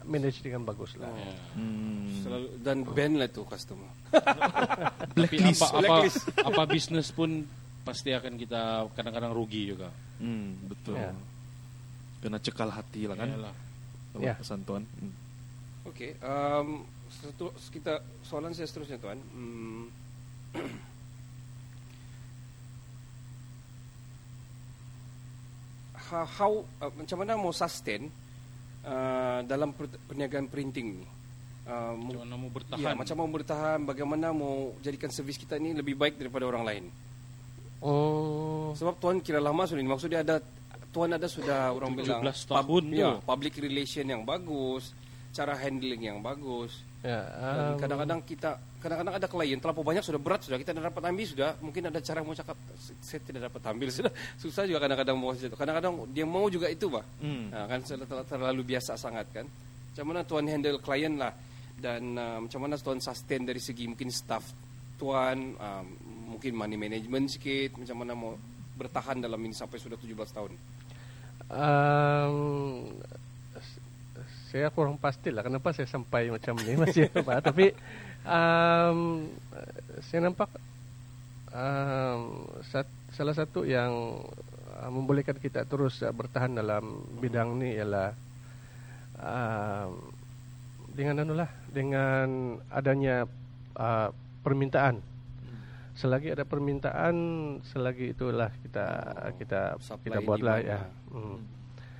manage 0.08 0.40
dengan 0.40 0.64
bagus 0.64 0.96
lah. 0.96 1.12
Ya. 1.12 1.32
Hmm. 1.60 2.08
Selalu 2.24 2.46
dan 2.64 2.76
ban 2.88 3.12
lah 3.20 3.28
tu 3.28 3.44
customer. 3.44 3.92
Blacklist. 5.14 5.60
apa, 5.60 5.66
apa, 5.68 5.78
Blacklist. 5.84 6.18
apa 6.40 6.62
bisnes 6.64 7.08
pun 7.12 7.44
pasti 7.84 8.16
akan 8.16 8.40
kita 8.40 8.88
kadang-kadang 8.96 9.36
rugi 9.36 9.76
juga. 9.76 9.92
Hmm, 10.16 10.56
betul. 10.72 10.96
Ya. 10.96 11.12
Kena 12.24 12.40
cekal 12.40 12.72
hati 12.72 13.04
lah 13.04 13.16
kan. 13.20 13.28
Yalah. 13.28 13.67
Kalau 14.18 14.26
Ya. 14.26 14.34
pesan 14.34 14.66
tuan. 14.66 14.82
Hmm. 14.98 15.14
Okey, 15.86 16.10
um, 16.20 16.82
satu 17.08 17.48
kita 17.70 18.02
soalan 18.20 18.50
saya 18.50 18.66
seterusnya 18.66 18.98
tuan. 18.98 19.16
Hmm, 19.30 19.86
how, 26.10 26.26
how 26.36 26.52
uh, 26.82 26.92
macam 26.92 27.16
mana 27.22 27.38
mau 27.38 27.54
sustain 27.54 28.10
uh, 28.82 29.40
dalam 29.46 29.70
per- 29.70 30.02
perniagaan 30.08 30.50
printing 30.50 30.98
ni? 30.98 31.06
Uh, 31.68 31.92
Macam 31.94 32.24
mana 32.24 32.36
mau 32.40 32.48
bertahan? 32.50 32.80
Ya, 32.80 32.90
macam 32.96 33.16
mau 33.20 33.28
bertahan, 33.28 33.78
bagaimana 33.84 34.26
mau 34.32 34.72
jadikan 34.80 35.12
servis 35.12 35.36
kita 35.36 35.60
ni 35.60 35.76
lebih 35.76 35.94
baik 35.94 36.16
daripada 36.16 36.48
orang 36.48 36.64
lain. 36.64 36.84
Oh, 37.84 38.72
Sebab 38.72 38.96
tuan 38.96 39.20
kira 39.20 39.36
lama 39.36 39.68
sudah 39.68 39.78
ini. 39.78 39.92
Maksudnya 39.92 40.24
ada 40.24 40.40
tuan 40.88 41.10
ada 41.14 41.28
sudah 41.28 41.72
orang 41.72 41.94
17 41.94 42.00
bilang 42.00 42.22
tahun 42.24 42.84
tu. 42.88 42.96
ya, 42.96 43.10
public 43.22 43.54
relation 43.60 44.06
yang 44.08 44.22
bagus, 44.24 44.96
cara 45.36 45.54
handling 45.54 46.00
yang 46.00 46.18
bagus. 46.24 46.80
ya. 47.04 47.22
Dan 47.28 47.66
um, 47.72 47.78
kadang-kadang 47.78 48.20
kita 48.26 48.50
kadang-kadang 48.78 49.14
ada 49.18 49.26
klien 49.26 49.58
terlalu 49.58 49.82
banyak 49.90 50.04
sudah 50.06 50.20
berat 50.22 50.40
sudah 50.46 50.58
kita 50.58 50.70
dah 50.70 50.86
dapat 50.86 51.02
ambil 51.10 51.26
sudah 51.26 51.50
mungkin 51.58 51.82
ada 51.90 51.98
cara 51.98 52.22
mau 52.22 52.30
cakap 52.30 52.54
saya 53.02 53.20
tidak 53.26 53.50
dapat 53.50 53.62
ambil 53.74 53.88
sudah 53.98 54.12
susah 54.38 54.62
juga 54.70 54.78
kadang-kadang 54.86 55.18
mau 55.18 55.34
itu 55.34 55.50
kadang-kadang 55.54 55.92
dia 56.14 56.26
mau 56.26 56.46
juga 56.46 56.70
itu 56.70 56.86
bah 56.86 57.02
Hmm. 57.18 57.50
Nah, 57.50 57.66
kan 57.66 57.82
sudah 57.82 58.06
terlalu, 58.26 58.62
biasa 58.62 58.94
sangat 58.94 59.26
kan 59.34 59.46
macam 59.94 60.04
mana 60.14 60.22
tuan 60.22 60.46
handle 60.46 60.78
klien 60.78 61.18
lah 61.18 61.34
dan 61.74 62.02
uh, 62.14 62.38
macam 62.42 62.60
mana 62.62 62.74
tuan 62.78 63.02
sustain 63.02 63.42
dari 63.42 63.58
segi 63.58 63.86
mungkin 63.90 64.10
staff 64.14 64.46
tuan 64.98 65.54
um, 65.58 65.86
mungkin 66.34 66.54
money 66.54 66.78
management 66.78 67.34
sikit 67.34 67.78
macam 67.78 67.96
mana 67.98 68.12
mau 68.14 68.32
bertahan 68.78 69.18
dalam 69.18 69.42
ini 69.42 69.54
sampai 69.54 69.78
sudah 69.82 69.98
17 69.98 70.14
tahun 70.34 70.52
Um, 71.48 72.36
saya 74.48 74.72
kurang 74.72 74.96
pasti 74.96 75.28
lah 75.28 75.44
kenapa 75.44 75.76
saya 75.76 75.84
sampai 75.84 76.32
macam 76.32 76.56
ni 76.60 76.72
masih 76.82 77.12
apa. 77.12 77.44
Tapi 77.44 77.72
um, 78.24 79.28
saya 80.08 80.20
nampak 80.24 80.48
um, 81.52 82.48
sat, 82.64 82.88
salah 83.12 83.36
satu 83.36 83.68
yang 83.68 84.24
uh, 84.80 84.90
membolehkan 84.92 85.36
kita 85.36 85.68
terus 85.68 86.00
uh, 86.00 86.12
bertahan 86.12 86.56
dalam 86.56 87.04
bidang 87.20 87.60
ni 87.60 87.76
ialah 87.76 88.16
um, 89.20 89.92
dengan 90.96 91.28
anulah 91.28 91.50
dengan 91.68 92.56
adanya 92.72 93.28
uh, 93.76 94.08
permintaan. 94.40 95.04
Selagi 95.98 96.30
ada 96.30 96.46
permintaan, 96.46 97.14
selagi 97.66 98.14
itulah 98.14 98.54
kita 98.56 98.86
Oh, 99.18 99.34
kita 99.34 99.60
kita 99.98 100.18
buatlah 100.22 100.56
ya. 100.62 100.78
lah. 100.78 100.82
Hmm. 101.10 101.42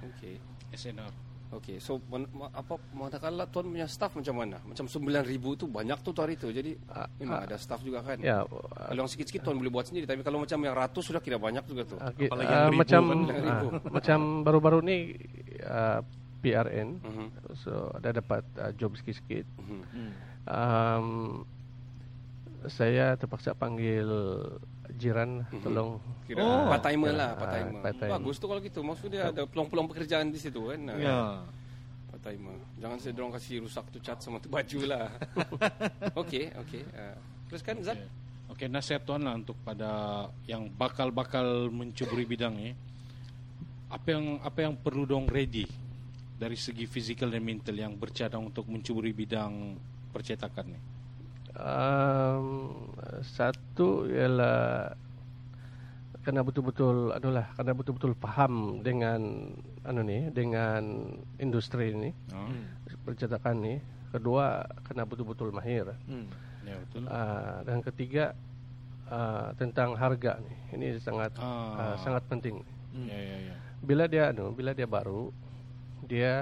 okey 0.06 0.38
SNR. 0.70 1.10
Okey, 1.48 1.80
so 1.80 1.96
ma- 2.06 2.52
apa 2.52 2.76
manakala 2.92 3.48
tuan 3.48 3.72
punya 3.72 3.88
staff 3.88 4.12
macam 4.12 4.36
mana? 4.36 4.60
Macam 4.62 4.84
9000 4.84 5.24
tu 5.56 5.64
banyak 5.66 5.98
tu 5.98 6.12
hari 6.12 6.36
tu. 6.36 6.52
Jadi 6.52 6.76
Ah, 6.86 7.08
memang 7.16 7.42
ada 7.42 7.56
staff 7.56 7.80
juga 7.80 8.04
kan. 8.04 8.20
Ya, 8.20 8.44
Kalau 8.44 9.00
yang 9.00 9.08
sikit-sikit 9.08 9.42
tuan 9.42 9.56
boleh 9.56 9.72
buat 9.72 9.82
sendiri, 9.82 10.04
tapi 10.04 10.20
kalau 10.20 10.38
macam 10.38 10.60
yang 10.60 10.76
ratus 10.76 11.08
sudah 11.08 11.18
kira 11.18 11.40
banyak 11.40 11.64
juga 11.64 11.88
tu. 11.88 11.96
Okay, 11.96 12.28
Apalagi 12.28 12.46
uh, 12.46 12.54
yang 12.54 12.68
ribu 12.68 12.78
macam 12.78 13.02
kan. 13.02 13.18
Yang 13.24 13.40
ribu. 13.42 13.66
macam 13.96 14.18
baru-baru 14.44 14.78
ni 14.84 14.96
uh, 15.64 16.00
PRN, 16.38 16.88
Mhm. 17.00 17.26
so 17.56 17.72
ada 17.96 18.08
dapat 18.14 18.44
uh, 18.54 18.70
job 18.76 18.92
sikit-sikit. 18.94 19.48
Hmm. 19.58 20.12
Um, 20.46 21.08
saya 22.66 23.14
terpaksa 23.14 23.54
panggil 23.54 24.02
jiran 24.94 25.46
Mhm. 25.46 25.62
tolong. 25.62 25.90
Kira 26.26 26.42
Oh. 26.42 26.66
part 26.66 26.82
timer 26.82 27.12
lah, 27.14 27.30
Ah, 27.30 27.38
part 27.38 27.50
timer. 27.94 28.10
Bagus 28.18 28.36
tu 28.36 28.46
kalau 28.46 28.60
gitu. 28.60 28.80
Maksudnya 28.82 29.30
ada 29.30 29.42
peluang-peluang 29.46 29.88
pekerjaan 29.88 30.28
di 30.28 30.38
situ 30.38 30.58
kan. 30.66 30.80
Ah, 30.90 30.98
Ya. 30.98 31.18
Part 32.08 32.22
timer. 32.24 32.56
Jangan 32.76 32.96
saya 32.98 33.12
dorong 33.14 33.32
kasih 33.32 33.62
rusak 33.62 33.84
tu 33.88 33.98
cat 34.00 34.18
sama 34.18 34.42
tu 34.42 34.48
baju 34.48 34.78
lah. 34.84 35.06
okey, 36.20 36.50
okey. 36.66 36.82
Ah, 36.92 37.14
teruskan 37.46 37.78
Zat. 37.80 38.00
Okey, 38.48 38.66
nasihat 38.66 39.04
tuan 39.04 39.22
lah 39.22 39.36
untuk 39.36 39.54
pada 39.60 40.24
yang 40.44 40.66
bakal-bakal 40.72 41.68
mencuburi 41.68 42.24
bidang 42.24 42.56
ni. 42.56 42.72
Apa 43.88 44.16
yang 44.16 44.40
apa 44.42 44.58
yang 44.64 44.74
perlu 44.74 45.04
dong 45.04 45.28
ready 45.28 45.64
dari 46.34 46.56
segi 46.56 46.84
fizikal 46.84 47.28
dan 47.28 47.40
mental 47.40 47.72
yang 47.72 47.92
bercadang 47.94 48.44
untuk 48.44 48.64
mencuburi 48.66 49.12
bidang 49.12 49.76
percetakan 50.10 50.64
ni. 50.70 50.80
Um, 51.50 51.97
satu 53.38 53.88
ialah 54.04 54.90
kena 56.20 56.42
betul-betul 56.42 57.14
anulah 57.14 57.46
kena 57.54 57.72
betul-betul 57.72 58.12
faham 58.14 58.82
dengan 58.82 59.48
anu 59.82 60.02
ni 60.02 60.28
dengan 60.28 60.82
industri 61.38 61.94
ni 61.94 62.10
Ha? 62.28 62.42
percetakan 63.00 63.56
ni 63.56 63.74
kedua 64.10 64.66
kena 64.82 65.06
betul-betul 65.06 65.48
mahir 65.50 65.94
Hmm. 66.04 66.26
Ya 66.66 66.76
betul. 66.76 67.06
uh, 67.06 67.64
dan 67.64 67.80
ketiga 67.80 68.36
uh, 69.06 69.54
tentang 69.54 69.94
harga 69.94 70.36
ni 70.38 70.52
ini 70.74 70.86
sangat 70.98 71.32
Ah. 71.38 71.94
uh, 71.94 71.96
sangat 71.96 72.26
penting 72.26 72.60
Ya 72.98 73.14
ya 73.14 73.36
ya. 73.48 73.54
bila 73.80 74.04
dia 74.04 74.28
anu 74.28 74.50
bila 74.50 74.74
dia 74.74 74.84
baru 74.84 75.30
dia 76.02 76.34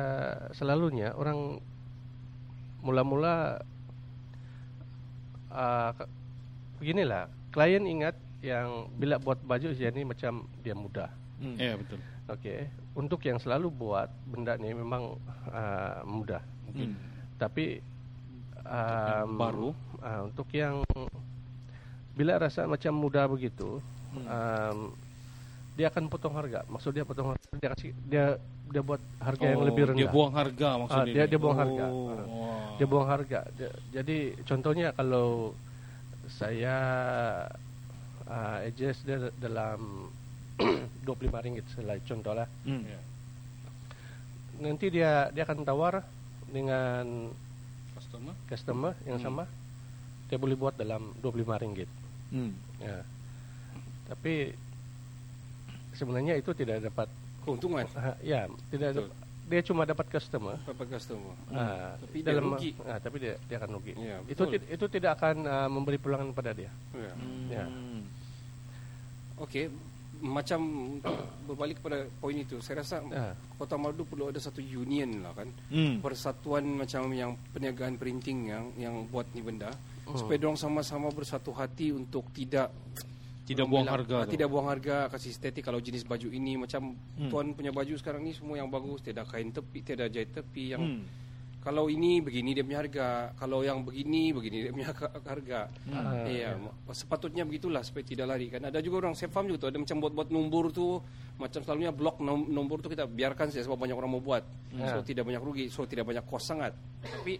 selalunya 0.50 1.12
orang 1.12 1.60
mula-mula 2.80 3.60
uh, 5.48 5.90
beginilah 6.76 7.24
klien 7.48 7.82
ingat 7.82 8.14
yang 8.40 8.68
bila 8.92 9.16
buat 9.16 9.40
baju 9.40 9.72
jadi 9.72 10.00
macam 10.02 10.32
dia 10.58 10.74
mudah 10.74 11.10
Hmm. 11.36 11.52
Ya 11.54 11.76
betul. 11.76 12.00
okey 12.30 12.64
untuk 12.94 13.20
yang 13.20 13.36
selalu 13.36 13.68
buat 13.68 14.08
benda 14.24 14.56
ni 14.56 14.72
memang 14.72 15.20
uh, 15.46 16.00
mudah 16.02 16.40
Mungkin 16.64 16.96
tapi 17.34 17.84
yang 18.58 19.28
um, 19.28 19.36
baru. 19.36 19.68
uh, 20.00 20.20
untuk 20.24 20.48
yang 20.50 20.80
bila 22.12 22.40
rasa 22.40 22.64
macam 22.64 22.92
mudah 22.94 23.28
begitu 23.28 23.84
um, 24.16 24.96
dia 25.76 25.86
akan 25.86 26.08
potong 26.08 26.32
harga 26.32 26.64
maksud 26.66 26.88
dia 26.90 27.04
potong 27.04 27.28
harga 27.28 27.44
dia 27.54 27.70
kasih 27.70 27.92
dia 28.02 28.24
dia 28.66 28.80
buat 28.80 28.98
harga 29.20 29.44
yang 29.44 29.60
Oh, 29.60 29.68
lebih 29.68 29.82
rendah 29.86 30.00
Dia 30.00 30.08
buang 30.08 30.32
harga 30.32 30.68
maksudnya. 30.78 31.12
dia 31.12 31.22
ni. 31.22 31.30
dia 31.30 31.38
buang 31.38 31.58
harga 31.58 31.84
Oh. 31.86 32.08
Ah, 32.08 32.24
Wah. 32.24 32.74
dia 32.74 32.86
buang 32.88 33.06
harga 33.06 33.40
Dia- 33.52 33.76
jadi 33.92 34.16
contohnya 34.42 34.88
kalau 34.90 35.52
saya 36.28 36.76
uh, 38.24 38.58
adjust 38.62 39.02
dia 39.02 39.30
dalam 39.36 40.10
25 41.06 41.44
ringgit 41.44 41.66
lah 42.32 42.48
Hmm. 42.62 42.82
Ya. 42.82 43.00
nanti 44.58 44.88
dia 44.88 45.28
dia 45.30 45.44
akan 45.44 45.62
tawar 45.62 46.00
dengan 46.48 47.30
Customer. 47.94 48.34
customer 48.46 48.92
yang 49.04 49.18
Hmm. 49.18 49.26
sama 49.26 49.44
dia 50.26 50.36
boleh 50.36 50.56
buat 50.56 50.74
dalam 50.74 51.12
25 51.20 51.60
ringgit 51.60 51.90
Hmm. 52.26 52.50
ya 52.80 53.04
tapi 54.06 54.50
sebenarnya 55.92 56.34
itu 56.34 56.50
tidak 56.52 56.82
dapat 56.82 57.06
Keuntungan 57.42 57.86
ya 58.20 58.50
tidak 58.68 58.90
Betul. 58.92 59.06
dapat, 59.06 59.25
dia 59.46 59.62
cuma 59.62 59.82
dapat 59.82 60.06
customer 60.08 60.58
dapat 60.60 60.86
customer. 60.90 61.34
ah, 61.50 61.94
Tapi 61.96 62.18
dia 62.20 62.34
rugi. 62.36 62.70
ah, 62.82 62.98
tapi 62.98 63.16
dia 63.16 63.34
dia 63.40 63.56
akan 63.56 63.70
rugi 63.72 63.94
Ya, 63.94 64.18
itu 64.24 64.34
betul. 64.36 64.52
ti- 64.52 64.68
itu 64.68 64.84
tidak 64.90 65.10
akan 65.16 65.36
ah, 65.44 65.68
memberi 65.68 65.96
peluang 65.96 66.30
pada 66.30 66.50
dia 66.50 66.70
Ya. 66.92 67.12
Ya. 67.52 67.64
Hmm. 67.64 68.02
Okey, 69.38 69.68
macam 70.18 70.60
berbalik 71.46 71.76
kepada 71.78 72.08
poin 72.16 72.34
itu, 72.34 72.56
saya 72.58 72.80
rasa 72.80 73.04
Ah. 73.06 73.36
Kota 73.54 73.76
Marudu 73.76 74.02
perlu 74.02 74.28
ada 74.28 74.36
satu 74.36 74.58
union 74.58 75.20
lah 75.20 75.32
kan. 75.32 75.48
Hmm. 75.68 76.00
Persatuan 76.00 76.66
macam 76.66 77.08
yang 77.10 77.32
perniagaan 77.50 77.96
printing 77.96 78.48
yang 78.48 78.64
yang 78.76 78.94
buat 79.06 79.28
ni 79.30 79.40
benda 79.40 79.70
Hmm. 80.02 80.16
supaya 80.16 80.38
dorang 80.38 80.54
sama-sama 80.54 81.10
bersatu 81.10 81.50
hati 81.50 81.90
untuk 81.90 82.26
tidak 82.30 82.70
Tidak 83.46 83.62
buang 83.62 83.86
bilang, 83.86 83.94
harga 84.02 84.16
ah. 84.18 84.26
Tidak 84.26 84.48
buang 84.48 84.66
harga 84.66 84.96
kasih 85.06 85.30
estetik 85.30 85.62
kalau 85.62 85.78
jenis 85.78 86.02
baju 86.02 86.28
ini 86.28 86.58
macam 86.58 86.98
Hmm. 87.14 87.30
tuan 87.30 87.54
punya 87.54 87.70
baju 87.70 87.94
sekarang 87.94 88.20
ni 88.20 88.34
semua 88.34 88.56
yang 88.56 88.66
bagus, 88.66 89.00
tiada 89.00 89.22
kain 89.22 89.48
tepi, 89.48 89.78
tiada 89.80 90.06
jahit 90.06 90.30
tepi 90.30 90.74
yang 90.74 90.82
Hmm. 90.82 91.02
kalau 91.60 91.86
ini 91.86 92.18
begini 92.18 92.52
dia 92.52 92.62
punya 92.62 92.78
harga, 92.78 93.08
kalau 93.34 93.62
yang 93.62 93.82
begini 93.82 94.30
begini 94.30 94.56
dia 94.60 94.72
punya 94.72 94.90
harga. 95.24 95.60
Ah, 95.88 96.26
Iya, 96.26 96.58
sepatutnya 96.90 97.42
begitulah 97.42 97.82
supaya 97.82 98.02
tidak 98.02 98.26
lari 98.28 98.46
kan. 98.48 98.62
Ada 98.62 98.78
juga 98.78 99.00
orang 99.00 99.14
saya 99.14 99.26
faham 99.28 99.46
juga 99.46 99.62
tu 99.62 99.68
ada 99.68 99.78
macam 99.78 99.96
buat-buat 100.00 100.28
nombor 100.28 100.64
tu 100.70 100.98
macam 101.36 101.60
selalunya 101.60 101.90
blok 101.90 102.18
nom- 102.18 102.46
nombor 102.48 102.80
tu 102.80 102.88
kita 102.88 103.04
biarkan 103.04 103.50
saja 103.50 103.62
sebab 103.62 103.78
banyak 103.78 103.94
orang 103.94 104.10
mau 104.10 104.20
buat. 104.20 104.42
So 104.72 104.98
Ya. 104.98 105.02
tidak 105.04 105.24
banyak 105.24 105.38
rugi, 105.40 105.64
so 105.66 105.82
tidak 105.84 106.02
banyak 106.04 106.22
kos 106.22 106.42
sangat. 106.44 106.74
Tapi 107.00 107.38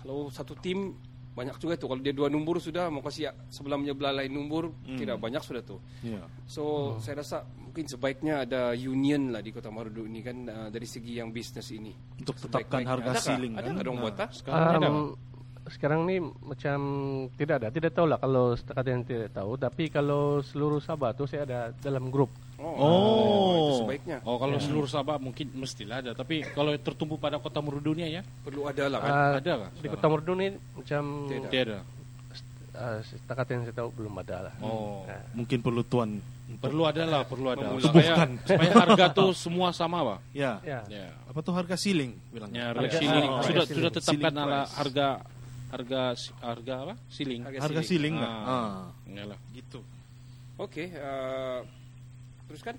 kalau 0.00 0.26
satu 0.28 0.54
tim 0.56 0.94
banyak 1.34 1.58
juga 1.58 1.74
tu 1.74 1.90
kalau 1.90 1.98
dia 1.98 2.14
dua 2.14 2.30
nombor 2.30 2.62
sudah 2.62 2.86
mau 2.94 3.02
kasih 3.02 3.34
sebelumnya 3.50 3.90
belalai 3.90 4.30
nombor 4.30 4.70
kira 4.86 5.18
banyak 5.18 5.42
sudah 5.42 5.66
tu. 5.66 5.82
Ya. 6.06 6.22
So 6.46 6.94
saya 7.02 7.26
rasa 7.26 7.42
mungkin 7.58 7.90
sebaiknya 7.90 8.46
ada 8.46 8.70
union 8.70 9.34
lah 9.34 9.42
di 9.42 9.50
Kota 9.50 9.66
Marudu 9.66 10.06
ini 10.06 10.22
kan 10.22 10.46
uh, 10.46 10.68
dari 10.70 10.86
segi 10.86 11.18
yang 11.18 11.34
bisnes 11.34 11.66
ini. 11.74 11.90
Untuk 12.22 12.38
tetapkan 12.38 12.86
harga 12.86 13.18
Adakah? 13.18 13.24
ceiling 13.26 13.52
Ada 13.58 13.66
kan? 13.66 13.72
nggak 13.74 13.86
dong 13.86 13.98
Nah. 13.98 14.02
buat? 14.06 14.14
Sekarang 14.30 14.62
ni 14.62 14.76
ada. 14.78 14.88
Um, 14.88 15.06
sekarang 15.64 16.00
ni 16.04 16.16
macam 16.20 16.78
tidak 17.34 17.54
ada. 17.64 17.68
Tidak 17.72 17.90
tahu 17.90 18.06
lah 18.06 18.18
kalau 18.20 18.54
setakat 18.54 18.84
yang 18.84 19.02
tidak 19.02 19.30
tahu. 19.34 19.52
Tapi 19.58 19.84
kalau 19.90 20.38
seluruh 20.38 20.78
Sabah 20.78 21.16
tu 21.16 21.24
saya 21.26 21.42
ada 21.48 21.60
dalam 21.82 22.12
grup. 22.14 22.30
Oh. 22.56 23.54
itu 23.56 23.72
sebaiknya 23.80 24.16
Oh 24.22 24.38
kalau 24.38 24.56
seluruh 24.56 24.86
Sabah 24.86 25.18
mungkin 25.18 25.50
mestilah 25.54 25.98
ada. 25.98 26.12
Tapi 26.12 26.46
kalau 26.50 26.70
tertumpu 26.74 27.16
pada 27.16 27.36
kota 27.36 27.58
Merudunia 27.58 28.06
ya 28.06 28.22
perlu 28.40 28.64
ada 28.64 28.84
lah 28.86 28.98
kan. 28.98 29.10
Ah, 29.10 29.32
ada 29.36 29.52
kah 29.58 29.70
Di 29.74 29.88
Kota 29.88 30.06
Merdu 30.06 30.32
ni 30.32 30.46
macam 30.72 31.02
Tidak. 31.26 31.50
tiada. 31.50 31.78
uh, 32.74 32.98
setakat 33.02 33.46
yang 33.50 33.62
saya 33.62 33.76
tahu 33.76 33.88
belum 33.92 34.14
ada 34.18 34.50
lah. 34.50 34.54
Oh 34.60 35.02
Ah. 35.04 35.22
Mungkin 35.32 35.58
perlu 35.60 35.82
tuan. 35.82 36.18
perlu 36.54 36.84
ada 36.84 37.02
lah 37.02 37.22
perlu 37.24 37.48
ada 37.48 37.72
supaya 37.80 38.28
supaya 38.44 38.72
harga 38.76 39.04
tu 39.10 39.32
semua 39.32 39.72
sama 39.72 40.04
pak. 40.04 40.18
Ya. 40.30 40.60
Ya. 40.60 40.80
Ya. 40.86 41.08
Apa 41.26 41.40
tuh 41.40 41.50
harga 41.50 41.74
ceiling 41.74 42.12
Ya, 42.12 42.30
bilangnya? 42.30 42.62
harga 42.70 42.78
Harga- 42.84 42.98
ceiling 43.00 43.30
ah, 43.32 43.42
sudah 43.42 43.64
sudah 43.66 43.90
tetapkan 43.90 44.34
ala 44.36 44.60
harga 44.70 45.08
harga 45.72 46.02
harga 46.38 46.74
apa? 46.84 46.94
Ceiling. 47.08 47.40
Harga 47.42 47.58
Harga 47.64 47.80
ceiling 47.82 48.14
lah. 48.14 48.30
Ah. 48.30 48.46
Ah. 48.46 48.78
Yalah. 49.08 49.38
Gitu. 49.50 49.80
Okey, 50.54 50.86
uh, 50.94 51.66
teruskan. 52.48 52.76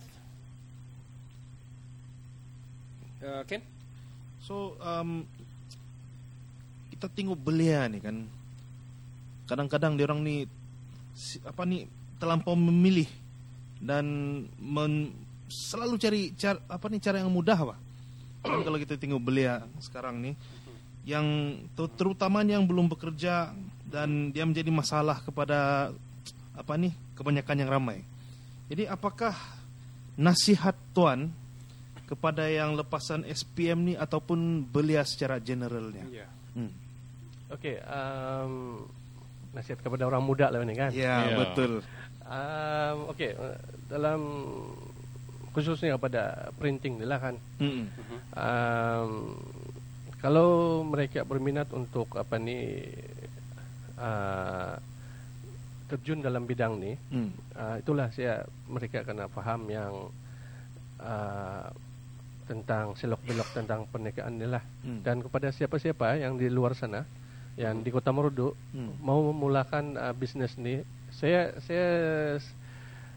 Uh, 3.23 3.41
Ken? 3.49 3.61
So 4.43 4.77
um, 4.77 5.25
kita 6.93 7.09
tengok 7.09 7.39
belia 7.41 7.89
nih 7.89 8.01
kan. 8.01 8.29
Kadang-kadang 9.49 9.97
dia 9.97 10.05
orang 10.05 10.21
nih 10.21 10.45
apa 11.45 11.63
nih 11.65 11.89
terlampau 12.21 12.53
memilih 12.53 13.07
dan 13.81 14.05
men, 14.57 15.13
selalu 15.47 15.95
cari 16.01 16.21
cara 16.35 16.59
apa 16.69 16.85
nih 16.89 17.01
cara 17.01 17.21
yang 17.21 17.31
mudah 17.33 17.57
pak. 17.73 17.79
Kalau 18.45 18.77
kita 18.77 18.97
tengok 18.97 19.21
belia 19.21 19.65
sekarang 19.81 20.21
nih 20.21 20.35
yang 21.05 21.57
ter- 21.77 21.93
terutama 21.97 22.41
yang 22.41 22.65
belum 22.65 22.89
bekerja 22.89 23.53
dan 23.85 24.33
dia 24.33 24.45
menjadi 24.45 24.69
masalah 24.73 25.21
kepada 25.21 25.89
apa 26.57 26.73
nih 26.77 26.93
kebanyakan 27.13 27.61
yang 27.61 27.69
ramai. 27.69 28.01
Jadi 28.65 28.89
apakah 28.89 29.37
nasihat 30.15 30.75
tuan 30.91 31.31
kepada 32.05 32.45
yang 32.45 32.77
lepasan 32.77 33.25
SPM 33.25 33.79
ni 33.81 33.93
ataupun 33.97 34.63
belia 34.63 35.01
secara 35.03 35.41
generalnya? 35.41 36.05
Ya. 36.07 36.27
Hmm. 36.53 36.71
Okey, 37.51 37.77
um, 37.83 38.85
nasihat 39.51 39.79
kepada 39.79 40.05
orang 40.05 40.21
muda 40.21 40.49
lah 40.49 40.61
ini 40.61 40.75
kan. 40.75 40.91
Ya, 40.93 41.29
Ya. 41.29 41.37
betul. 41.37 41.81
Um, 42.25 42.97
Okey, 43.13 43.31
uh, 43.37 43.57
dalam 43.85 44.19
khususnya 45.53 45.95
pada 45.95 46.49
printing 46.57 46.97
ni 46.97 47.05
lah 47.05 47.19
kan. 47.21 47.35
Hmm. 47.61 47.85
Um, 48.35 49.11
kalau 50.19 50.81
mereka 50.81 51.21
berminat 51.21 51.69
untuk 51.69 52.17
apa 52.17 52.35
ni 52.41 52.81
uh, 53.97 54.73
terjun 55.95 56.19
dalam 56.19 56.43
bidang 56.43 56.75
ni, 56.75 56.91
Hmm. 57.07 57.31
uh, 57.55 57.79
itulah 57.79 58.11
saya 58.11 58.43
mereka 58.67 59.01
kena 59.01 59.25
faham 59.27 59.63
yang 59.65 60.11
uh, 60.99 61.67
tentang 62.45 62.93
selok 62.93 63.21
belok 63.25 63.49
tentang 63.51 63.87
perniagaan 63.89 64.33
ni 64.35 64.45
lah. 64.45 64.61
Hmm. 64.83 65.01
Dan 65.01 65.23
kepada 65.23 65.49
siapa-siapa 65.49 66.19
yang 66.19 66.35
di 66.35 66.45
luar 66.45 66.75
sana, 66.75 67.01
yang 67.55 67.79
di 67.79 67.89
Kota 67.89 68.11
Merudu 68.11 68.53
Hmm. 68.69 68.93
mau 68.99 69.23
memulakan 69.25 69.95
uh, 69.95 70.13
bisnes 70.13 70.53
ni, 70.55 70.83
saya 71.09 71.55
saya 71.63 71.87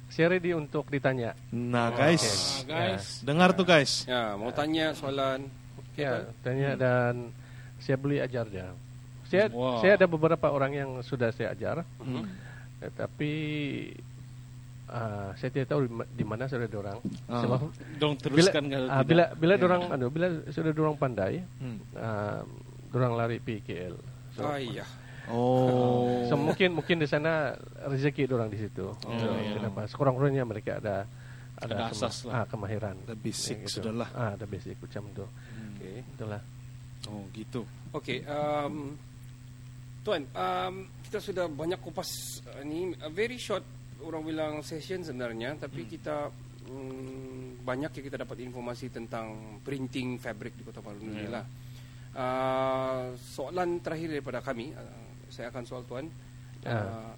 saya 0.09 0.27
ready 0.33 0.57
untuk 0.57 0.89
ditanya. 0.89 1.37
Nah, 1.53 1.93
guys. 1.93 2.25
Ah, 2.65 2.97
guys. 2.97 3.21
Dengar 3.21 3.53
tuh 3.53 3.69
guys. 3.69 4.09
Ya, 4.09 4.33
mau 4.35 4.49
tanya 4.49 4.97
soalan. 4.97 5.45
Ya, 5.99 6.25
tanya 6.41 6.79
dan 6.79 7.29
saya 7.77 8.01
boleh 8.01 8.23
ajar 8.23 8.49
dia. 8.49 8.73
Saya 9.29 9.53
Wow. 9.53 9.85
saya 9.85 10.01
ada 10.01 10.09
beberapa 10.09 10.49
orang 10.49 10.73
yang 10.73 10.91
sudah 11.05 11.29
saya 11.29 11.53
ajar, 11.53 11.85
Hmm. 12.01 12.25
Eh, 12.81 12.91
tapi 12.91 13.33
uh, 14.89 15.31
saya 15.35 15.51
tidak 15.51 15.69
tahu 15.69 15.81
di 15.83 15.91
ma- 15.91 16.11
di 16.11 16.25
mana 16.25 16.45
sudah 16.45 16.69
orang. 16.71 16.99
Ah. 17.27 17.43
Sebab 17.43 17.61
Dong 17.99 18.15
bila 18.15 18.23
teruskan 18.25 18.65
kalau 18.67 18.87
ah, 18.87 18.95
tidak. 18.97 19.07
bila 19.07 19.25
bila 19.35 19.53
orang 19.65 19.83
anu 19.91 20.07
bila 20.09 20.27
sudah 20.49 20.71
orang 20.73 20.97
pandai, 20.97 21.33
Hmm. 21.59 21.79
uh, 21.95 22.41
orang 22.91 23.13
lari 23.15 23.39
PKL. 23.39 23.95
So, 24.33 24.43
Ah, 24.45 24.57
iya. 24.57 24.87
Oh. 25.29 26.25
so 26.25 26.41
mungkin 26.41 26.73
mungkin 26.73 26.97
di 26.97 27.05
sana 27.05 27.53
rezeki 27.85 28.31
orang 28.31 28.49
di 28.49 28.59
situ. 28.59 28.89
Oh, 28.89 28.97
so, 28.97 29.29
iya. 29.35 29.55
Kenapa? 29.55 29.85
Sekurang-kurangnya 29.85 30.41
mereka 30.43 30.81
ada 30.81 31.05
Ada 31.59 31.75
kema- 31.75 31.91
asas 31.91 32.17
lah. 32.25 32.33
ah, 32.33 32.45
kemahiran. 32.47 32.97
Ada 33.05 33.13
basic 33.15 33.57
Yang 33.59 33.67
gitu. 33.67 33.75
sudahlah. 33.83 34.09
Ah, 34.15 34.31
ada 34.33 34.47
basic 34.47 34.79
macam 34.79 35.03
itu. 35.05 35.27
Okey. 35.75 35.97
Itulah. 36.07 36.43
Oh, 37.07 37.23
gitu. 37.31 37.61
Okey, 37.91 38.19
um, 38.25 38.95
Tuan, 40.01 40.23
um, 40.31 40.75
kita 41.09 41.25
sudah 41.25 41.49
banyak 41.49 41.81
kupas 41.81 42.45
uh, 42.53 42.61
ni 42.69 42.93
a 43.01 43.09
very 43.09 43.41
short 43.41 43.65
orang 44.05 44.29
bilang 44.29 44.53
session 44.61 45.01
sebenarnya, 45.01 45.57
tapi 45.57 45.89
kita 45.89 46.29
um, 46.69 47.57
banyak 47.65 47.89
yang 47.97 48.05
kita 48.13 48.21
dapat 48.21 48.45
informasi 48.45 48.93
tentang 48.93 49.59
printing 49.65 50.21
fabric 50.21 50.53
di 50.53 50.63
Kota 50.69 50.85
Baru 50.85 51.01
ni 51.01 51.25
lah. 51.25 51.49
Uh, 52.13 53.17
soalan 53.17 53.81
terakhir 53.81 54.21
daripada 54.21 54.45
kami, 54.45 54.77
uh, 54.77 55.25
saya 55.33 55.49
akan 55.49 55.65
soal 55.65 55.83
Tuan. 55.89 56.05
Uh, 56.69 57.17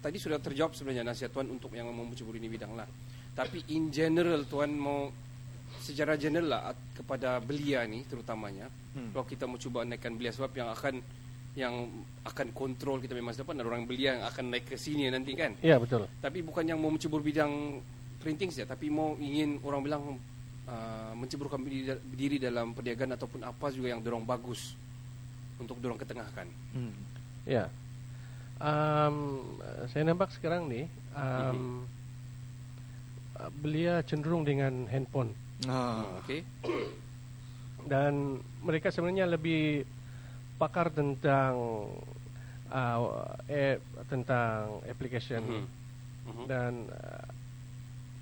Tadi 0.00 0.16
sudah 0.16 0.40
terjawab 0.40 0.72
sebenarnya 0.72 1.04
nasihat 1.04 1.28
Tuan 1.28 1.48
untuk 1.48 1.76
yang 1.76 1.88
mau 1.92 2.04
mencebur 2.08 2.32
ini 2.36 2.48
bidang 2.48 2.72
lah. 2.72 2.88
Tapi 3.36 3.72
in 3.72 3.92
general 3.92 4.48
Tuan 4.48 4.72
mau 4.76 5.12
secara 5.80 6.16
general 6.16 6.48
lah 6.48 6.72
kepada 6.92 7.40
belia 7.40 7.88
ni 7.88 8.04
terutamanya 8.04 8.68
Hmm. 8.90 9.14
kalau 9.14 9.22
kita 9.22 9.46
mau 9.46 9.54
cuba 9.54 9.86
naikkan 9.86 10.18
belia 10.18 10.34
sebab 10.34 10.50
yang 10.50 10.66
akan 10.74 10.98
yang 11.60 11.74
akan 12.22 12.48
kontrol 12.50 12.96
kita 12.96 13.12
memang 13.12 13.30
masa 13.30 13.44
depan 13.44 13.54
ada 13.54 13.68
orang 13.68 13.84
belia 13.84 14.16
yang 14.16 14.24
akan 14.24 14.44
naik 14.48 14.64
ke 14.64 14.76
sini 14.76 15.06
nanti 15.06 15.32
kan 15.32 15.52
Ya, 15.60 15.76
betul. 15.76 16.08
tapi 16.18 16.40
bukan 16.40 16.64
yang 16.64 16.76
mau 16.76 16.88
mencebur 16.88 17.20
bidang 17.20 17.78
printing 18.18 18.48
saja 18.48 18.64
tapi 18.66 18.88
mau 18.88 19.12
ingin 19.16 19.60
orang 19.60 19.80
bilang 19.80 20.02
uh, 20.66 21.12
menceburkan 21.12 21.60
diri, 21.60 21.84
diri 22.10 22.36
dalam 22.36 22.72
perniagaan 22.72 23.12
ataupun 23.14 23.40
apa 23.42 23.68
juga 23.68 23.92
yang 23.92 24.00
dorong 24.00 24.24
bagus 24.24 24.72
untuk 25.56 25.76
dorong 25.76 25.96
ketengahkan 25.96 26.48
Hmm. 26.72 26.96
Ya. 27.44 27.68
Um, 28.56 29.40
saya 29.88 30.04
nampak 30.04 30.28
sekarang 30.30 30.68
ni 30.68 30.84
um, 31.12 31.88
belia 33.58 34.00
cenderung 34.02 34.44
dengan 34.44 34.84
handphone 34.86 35.32
Ah. 35.64 36.04
okey 36.20 36.40
dan 37.82 38.36
mereka 38.60 38.88
sebenarnya 38.88 39.24
lebih 39.26 39.84
pakar 40.60 40.92
tentang 40.92 41.56
uh, 42.68 43.00
app, 43.42 43.80
tentang 44.06 44.84
application 44.84 45.40
Mhm. 45.40 45.64
Mhm. 46.28 46.44
dan 46.44 46.72
uh, 46.86 47.24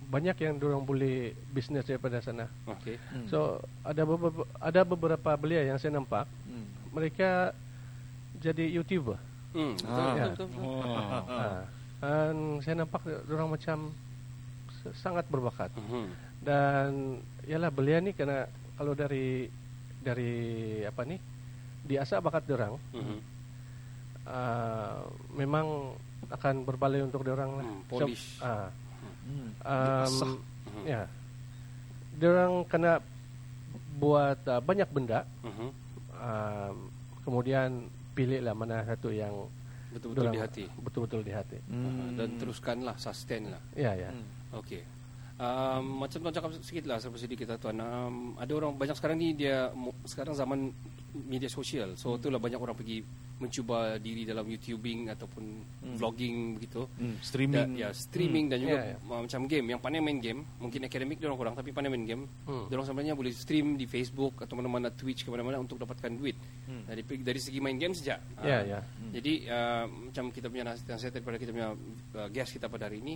banyak 0.08 0.38
yang 0.40 0.56
dorang 0.56 0.80
boleh 0.82 1.34
bisnes 1.50 1.84
daripada 1.84 2.16
sana. 2.18 2.46
okey 2.64 2.96
Hmm. 3.10 3.26
So 3.28 3.38
ada 3.82 4.06
beberapa 4.06 4.46
ada 4.56 4.80
beberapa 4.82 5.30
belia 5.34 5.66
yang 5.66 5.76
saya 5.76 5.92
nampak 5.92 6.24
Hmm. 6.46 6.64
mereka 6.88 7.52
jadi 8.38 8.70
YouTuber. 8.72 9.18
hmm, 9.50 9.74
Ah. 9.82 10.30
betul, 10.30 10.46
betul, 10.46 10.46
betul. 10.46 10.62
Oh. 10.62 11.26
Ah. 11.26 11.62
Dan 11.98 12.34
saya 12.62 12.78
nampak 12.78 13.02
orang 13.26 13.50
macam 13.50 13.90
sangat 14.94 15.26
berbakat. 15.26 15.74
Mhm. 15.74 16.06
Dan 16.38 16.88
ialah 17.44 17.68
belia 17.68 17.98
ni 17.98 18.14
kena 18.14 18.46
kalau 18.78 18.94
dari 18.94 19.50
dari 19.98 20.32
apa 20.86 21.02
ni 21.88 21.96
diasah 21.96 22.20
bakat 22.20 22.44
orang 22.50 22.76
Mhm. 22.92 23.18
uh, 24.24 25.00
memang 25.32 25.96
akan 26.28 26.54
berbaloi 26.62 27.00
untuk 27.02 27.24
orang 27.24 27.56
lah. 27.56 27.64
Hmm, 27.64 27.80
polish. 27.88 28.36
So, 28.36 28.44
ah, 28.44 28.68
Hmm. 29.24 29.48
um. 29.64 30.36
Mhm. 30.68 30.84
ya, 30.84 31.02
orang 32.20 32.52
kena 32.66 32.92
buat 33.96 34.36
uh, 34.44 34.60
banyak 34.60 34.88
benda. 34.88 35.24
Mhm. 35.40 35.68
Um, 36.12 36.76
kemudian 37.24 37.88
pilihlah 38.12 38.52
mana 38.52 38.82
satu 38.82 39.08
yang 39.08 39.32
betul-betul 39.88 40.28
di 40.28 40.40
hati 40.42 40.64
Betul-betul 40.82 41.20
di 41.22 41.32
hati. 41.32 41.58
Hmm. 41.70 42.18
dan 42.18 42.28
teruskanlah 42.36 42.98
sustain 42.98 43.48
lah 43.48 43.62
Ya, 43.72 43.94
ya. 43.94 44.10
Hmm. 44.10 44.58
Okey. 44.58 44.82
Um, 45.38 46.02
macam 46.02 46.18
tuan 46.18 46.34
cakap 46.34 46.50
sikit 46.66 46.90
lah 46.90 46.98
sedikit 46.98 47.46
kita 47.46 47.54
tuan. 47.62 47.78
Um, 47.78 48.34
ada 48.42 48.50
orang 48.58 48.74
banyak 48.74 48.98
sekarang 48.98 49.22
ni 49.22 49.38
dia 49.38 49.70
sekarang 50.02 50.34
zaman 50.34 50.74
media 51.14 51.46
sosial. 51.46 51.94
So 51.94 52.18
itulah 52.18 52.42
banyak 52.42 52.58
orang 52.58 52.74
pergi 52.74 53.06
mencuba 53.38 53.78
diri 53.96 54.22
dalam 54.22 54.42
YouTubing 54.44 55.08
ataupun 55.08 55.44
vlogging 55.94 56.54
begitu. 56.54 56.90
Hmm, 56.92 57.14
Da, 57.14 57.22
streaming. 57.22 57.70
ya 57.72 57.88
streaming 57.90 58.44
dan 58.46 58.58
juga 58.58 58.76
ya. 58.84 58.96
uh, 58.98 59.20
macam 59.22 59.40
game 59.44 59.66
yang 59.68 59.78
pandai 59.78 59.98
main 59.98 60.18
game 60.18 60.42
mungkin 60.58 60.82
akademik 60.82 61.16
dia 61.16 61.26
orang 61.26 61.38
kurang 61.38 61.54
tapi 61.54 61.70
pandai 61.70 61.88
main 61.88 62.02
game 62.02 62.24
Hmm. 62.44 62.66
dia 62.66 62.74
orang 62.74 62.86
sebenarnya 62.86 63.14
boleh 63.14 63.30
stream 63.30 63.74
di 63.74 63.84
Facebook 63.84 64.38
atau 64.38 64.54
mana-mana 64.54 64.90
Twitch 64.90 65.22
ke 65.22 65.30
mana-mana 65.30 65.56
untuk 65.56 65.78
dapatkan 65.78 66.10
duit 66.12 66.34
dari 66.84 67.00
dari 67.18 67.38
segi 67.38 67.58
main 67.58 67.74
game 67.74 67.92
saja 67.92 68.18
Ya, 68.38 68.58
Ah, 68.58 68.62
ya. 68.64 68.80
jadi 69.10 69.32
uh, 69.46 69.84
macam 69.86 70.24
kita 70.28 70.46
punya 70.46 70.64
nasihat 70.66 71.12
daripada 71.12 71.36
kita 71.36 71.50
punya 71.50 71.70
uh, 72.14 72.28
guest 72.28 72.52
kita 72.52 72.66
pada 72.66 72.86
hari 72.86 72.98
ini 72.98 73.14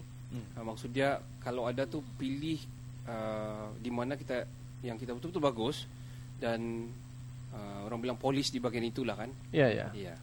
uh, 0.55 0.63
maksud 0.63 0.89
dia 0.89 1.15
kalau 1.39 1.67
ada 1.67 1.83
tuh 1.83 2.01
pilih 2.15 2.63
uh, 3.05 3.75
di 3.77 3.91
mana 3.91 4.15
kita 4.15 4.47
yang 4.81 4.95
kita 4.97 5.13
betul-betul 5.13 5.43
bagus 5.43 5.87
dan 6.39 6.91
uh, 7.53 7.87
orang 7.87 8.01
bilang 8.01 8.19
polish 8.19 8.51
di 8.51 8.59
bagian 8.59 8.85
itulah 8.85 9.17
kan? 9.17 9.31
Ya, 9.53 9.69
ya. 9.69 9.89
iya. 9.95 10.15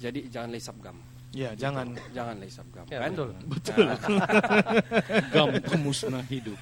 Jadi 0.00 0.32
jangan 0.32 0.48
lesap 0.48 0.80
gam 0.80 1.09
Ya, 1.30 1.54
jangan. 1.54 1.94
jangan 2.10 2.42
lesap 2.42 2.66
gam 2.74 2.82
Ya, 2.90 3.06
kan 3.06 3.14
betul. 3.14 3.30
Betul. 3.46 3.86
Gam 5.34 5.48
pemusnah 5.62 6.26
hidup. 6.26 6.58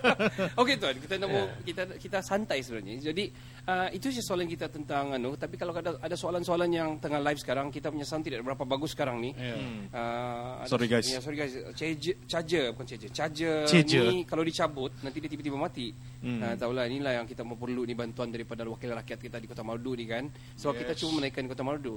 Okey 0.60 0.78
tuan, 0.78 0.94
kita 1.02 1.18
nak 1.18 1.28
mau 1.34 1.44
kita 1.66 1.82
kita 1.98 2.18
santai 2.22 2.62
sebenarnya. 2.62 3.10
Jadi 3.10 3.34
uh, 3.66 3.90
itu 3.90 4.14
sih 4.14 4.22
soalan 4.22 4.46
kita 4.46 4.70
tentang 4.70 5.18
anu, 5.18 5.34
tapi 5.34 5.58
kalau 5.58 5.74
ada 5.74 5.98
ada 5.98 6.14
soalan-soalan 6.14 6.70
yang 6.70 7.02
tengah 7.02 7.18
live 7.18 7.42
sekarang, 7.42 7.74
kita 7.74 7.90
punya 7.90 8.06
sound 8.06 8.22
tidak 8.22 8.46
berapa 8.46 8.62
bagus 8.62 8.94
sekarang 8.94 9.18
ni. 9.18 9.34
Ya. 9.34 9.58
Uh, 9.90 10.62
ada- 10.62 10.70
Sorry, 10.70 10.86
guys. 10.86 11.10
Ya, 11.10 11.18
sorry 11.18 11.34
guys. 11.42 11.54
Charger, 11.74 12.14
charger 12.30 12.64
bukan 12.70 12.86
charger. 12.86 13.10
Charger, 13.10 13.56
Charger. 13.66 14.04
ni 14.14 14.22
kalau 14.22 14.46
dicabut 14.46 14.94
nanti 15.02 15.18
dia 15.18 15.30
tiba-tiba 15.34 15.58
mati. 15.58 15.90
Hmm. 16.22 16.38
Uh, 16.38 16.54
tahulah 16.54 16.86
inilah 16.86 17.18
yang 17.18 17.26
kita 17.26 17.42
mau 17.42 17.58
perlu 17.58 17.82
ni 17.82 17.98
bantuan 17.98 18.30
daripada 18.30 18.62
wakil 18.62 18.94
rakyat 18.94 19.18
kita 19.18 19.42
di 19.42 19.50
Kota 19.50 19.66
Marudu 19.66 19.98
ni 19.98 20.06
kan. 20.06 20.30
Sebab 20.54 20.78
yes. 20.78 20.80
kita 20.86 20.92
cuma 21.02 21.10
menaikkan 21.18 21.50
Kota 21.50 21.66
Marudu. 21.66 21.94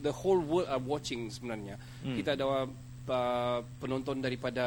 The 0.00 0.16
whole 0.16 0.40
world 0.40 0.72
are 0.72 0.80
watching 0.80 1.28
sebenarnya. 1.28 1.57
Kita 2.14 2.36
ada 2.36 2.44
uh, 2.46 3.58
penonton 3.80 4.20
daripada 4.20 4.66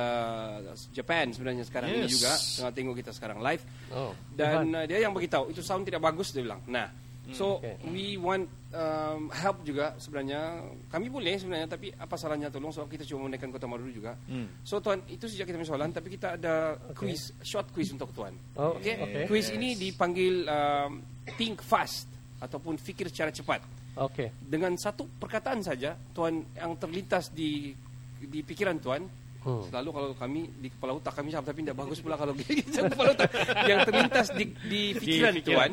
Japan 0.91 1.29
sebenarnya 1.29 1.63
sekarang 1.63 1.89
ini 1.93 2.09
Yes. 2.09 2.13
juga 2.17 2.31
tengah 2.57 2.73
tengok 2.73 2.95
kita 2.99 3.11
sekarang 3.13 3.37
live. 3.39 3.63
Oh, 3.93 4.11
Dan 4.33 4.73
uh, 4.73 4.85
dia 4.85 4.97
yang 4.99 5.13
beritahu 5.13 5.49
itu 5.49 5.61
sound 5.61 5.85
tidak 5.85 6.01
bagus 6.01 6.33
dia 6.33 6.41
bilang. 6.41 6.61
Nah, 6.65 6.89
so 7.31 7.61
Okay. 7.61 7.77
we 7.87 8.17
want 8.17 8.49
um, 8.73 9.29
help 9.29 9.61
juga 9.61 9.93
sebenarnya. 10.01 10.65
Kami 10.89 11.05
boleh 11.07 11.37
sebenarnya 11.37 11.69
tapi 11.69 11.93
apa 11.93 12.15
salahnya 12.17 12.49
tolong 12.49 12.73
sebab 12.73 12.89
kita 12.89 13.05
cuma 13.05 13.29
menaikkan 13.29 13.53
Kota 13.53 13.69
Marudu 13.69 13.93
juga. 13.93 14.17
Hmm. 14.25 14.49
So 14.65 14.81
tuan 14.81 15.05
itu 15.05 15.29
sejak 15.29 15.45
kita 15.45 15.61
punya 15.61 15.69
soalan 15.69 15.91
tapi 15.93 16.09
kita 16.09 16.35
ada 16.41 16.75
quiz 16.97 17.31
short 17.45 17.69
quiz 17.71 17.93
untuk 17.93 18.09
tuan. 18.11 18.33
Oh, 18.57 18.75
Okey. 18.81 18.95
okay. 18.99 19.23
Quiz 19.29 19.53
ini 19.53 19.77
dipanggil 19.77 20.49
um, 20.49 20.91
think 21.37 21.61
fast 21.61 22.09
ataupun 22.41 22.81
fikir 22.81 23.05
secara 23.13 23.29
cepat. 23.29 23.61
Oke. 23.99 24.31
Dengan 24.39 24.71
satu 24.79 25.03
perkataan 25.19 25.59
saja 25.59 25.95
tuan 26.15 26.39
yang 26.55 26.75
terlintas 26.79 27.31
di 27.35 27.75
di 28.21 28.39
pikiran 28.45 28.77
tuan 28.79 29.03
Hmm. 29.41 29.65
Selalu 29.73 29.89
kalau 29.89 30.09
kami 30.13 30.41
di 30.61 30.69
kepala 30.69 30.93
otak 31.01 31.17
kami 31.17 31.33
sama 31.33 31.41
tapi 31.41 31.65
tidak 31.65 31.81
bagus 31.81 31.97
pula 31.97 32.13
kalau 32.13 32.29
di 32.37 32.61
kepala 32.61 33.09
otak 33.09 33.33
yang 33.65 33.81
terlintas 33.89 34.27
di, 34.37 34.45
di 34.69 34.93
pikiran 34.93 35.33
pikiran. 35.33 35.41
tuan. 35.41 35.71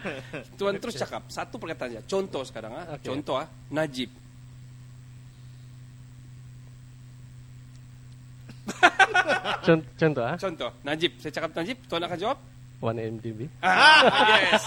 tuan 0.58 0.74
terus 0.80 0.96
cakap 0.96 1.28
satu 1.28 1.60
perkataan 1.60 1.92
saja. 1.92 2.02
Contoh 2.08 2.40
sekarang 2.40 2.72
ah. 2.72 2.96
Okey. 2.96 3.12
Contoh 3.12 3.36
ah 3.36 3.44
Najib. 3.68 4.08
Con- 9.60 9.84
Contoh 10.00 10.24
ah, 10.24 10.36
Contoh 10.40 10.70
Najib. 10.80 11.12
Saya 11.20 11.32
cakap 11.36 11.50
Najib, 11.52 11.76
tuan 11.92 12.02
akan 12.08 12.16
jawab? 12.16 12.38
1MDB. 12.82 13.46
Ah, 13.62 14.02
yes. 14.42 14.64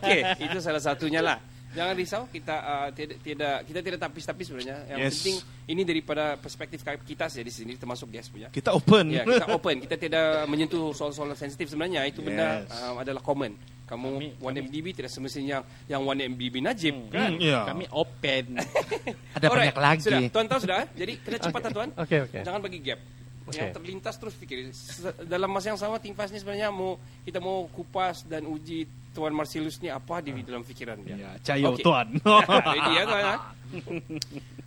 Okey, 0.00 0.20
itu 0.40 0.56
salah 0.62 0.80
satunya 0.80 1.20
lah. 1.20 1.36
Jangan 1.72 1.94
risau, 1.96 2.22
kita 2.28 2.56
uh, 2.58 2.88
tidak, 2.92 3.16
tidak 3.20 3.56
kita 3.64 3.80
tidak 3.80 3.98
tapis-tapis 3.98 4.46
sebenarnya. 4.46 4.76
Yang 4.86 4.98
Yes. 5.00 5.12
penting 5.16 5.36
ini 5.66 5.82
daripada 5.82 6.36
perspektif 6.36 6.78
kita 6.82 7.26
saja 7.26 7.40
di 7.40 7.48
sini 7.48 7.72
termasuk 7.74 8.12
guest 8.12 8.28
punya. 8.28 8.48
Kita 8.48 8.72
open. 8.72 9.08
Ya, 9.08 9.24
kita 9.24 9.48
open. 9.48 9.76
Kita 9.80 9.96
tidak 9.96 10.44
menyentuh 10.46 10.92
soal-soal 10.92 11.32
sensitif 11.32 11.66
sebenarnya. 11.66 12.04
Itu 12.04 12.20
benda 12.20 12.62
Yes. 12.62 12.70
uh, 12.70 13.00
adalah 13.00 13.20
common. 13.20 13.56
Kamu 13.82 14.08
Kami- 14.08 14.32
1MDB 14.40 14.86
tidak 14.94 15.12
semestinya 15.12 15.60
yang 15.84 16.00
1MDB 16.02 16.60
Najib 16.60 16.96
kan? 17.08 17.36
Hmm, 17.36 17.40
ya. 17.40 17.64
Kami 17.64 17.84
open. 17.92 18.44
Ada 19.36 19.46
banyak 19.48 19.76
lagi. 19.76 20.00
Sudah, 20.08 20.20
tuan 20.28 20.46
tahu 20.48 20.60
sudah. 20.64 20.88
Jadi 20.92 21.12
kena 21.20 21.36
cepat 21.40 21.60
lah 21.60 21.72
tuan. 21.72 21.88
Okey, 21.96 22.18
okey. 22.24 22.40
Jangan 22.40 22.60
bagi 22.60 22.78
gap. 22.80 23.00
Okey. 23.42 23.58
Yang 23.58 23.70
terlintas 23.74 24.14
terus 24.16 24.32
fikir. 24.32 24.70
Se- 24.72 25.12
Dalam 25.26 25.50
masa 25.50 25.72
yang 25.72 25.80
sama 25.80 26.00
Think 26.00 26.16
Fast 26.16 26.32
ni 26.32 26.38
sebenarnya 26.38 26.72
mau 26.72 26.96
kita 27.20 27.36
mau 27.36 27.68
kupas 27.68 28.24
dan 28.24 28.46
uji 28.46 28.88
Tuan 29.12 29.36
Marcellus 29.36 29.76
ni 29.78 29.92
apa 29.92 30.24
di 30.24 30.32
dalam 30.40 30.64
fikiran 30.64 30.96
dia. 31.04 31.16
Ya, 31.16 31.30
cayo 31.44 31.76
Okey. 31.76 31.84
tuan. 31.84 32.08
Ready 32.24 32.92
ya 32.96 33.02
tuan? 33.04 33.24
ha? 33.24 33.36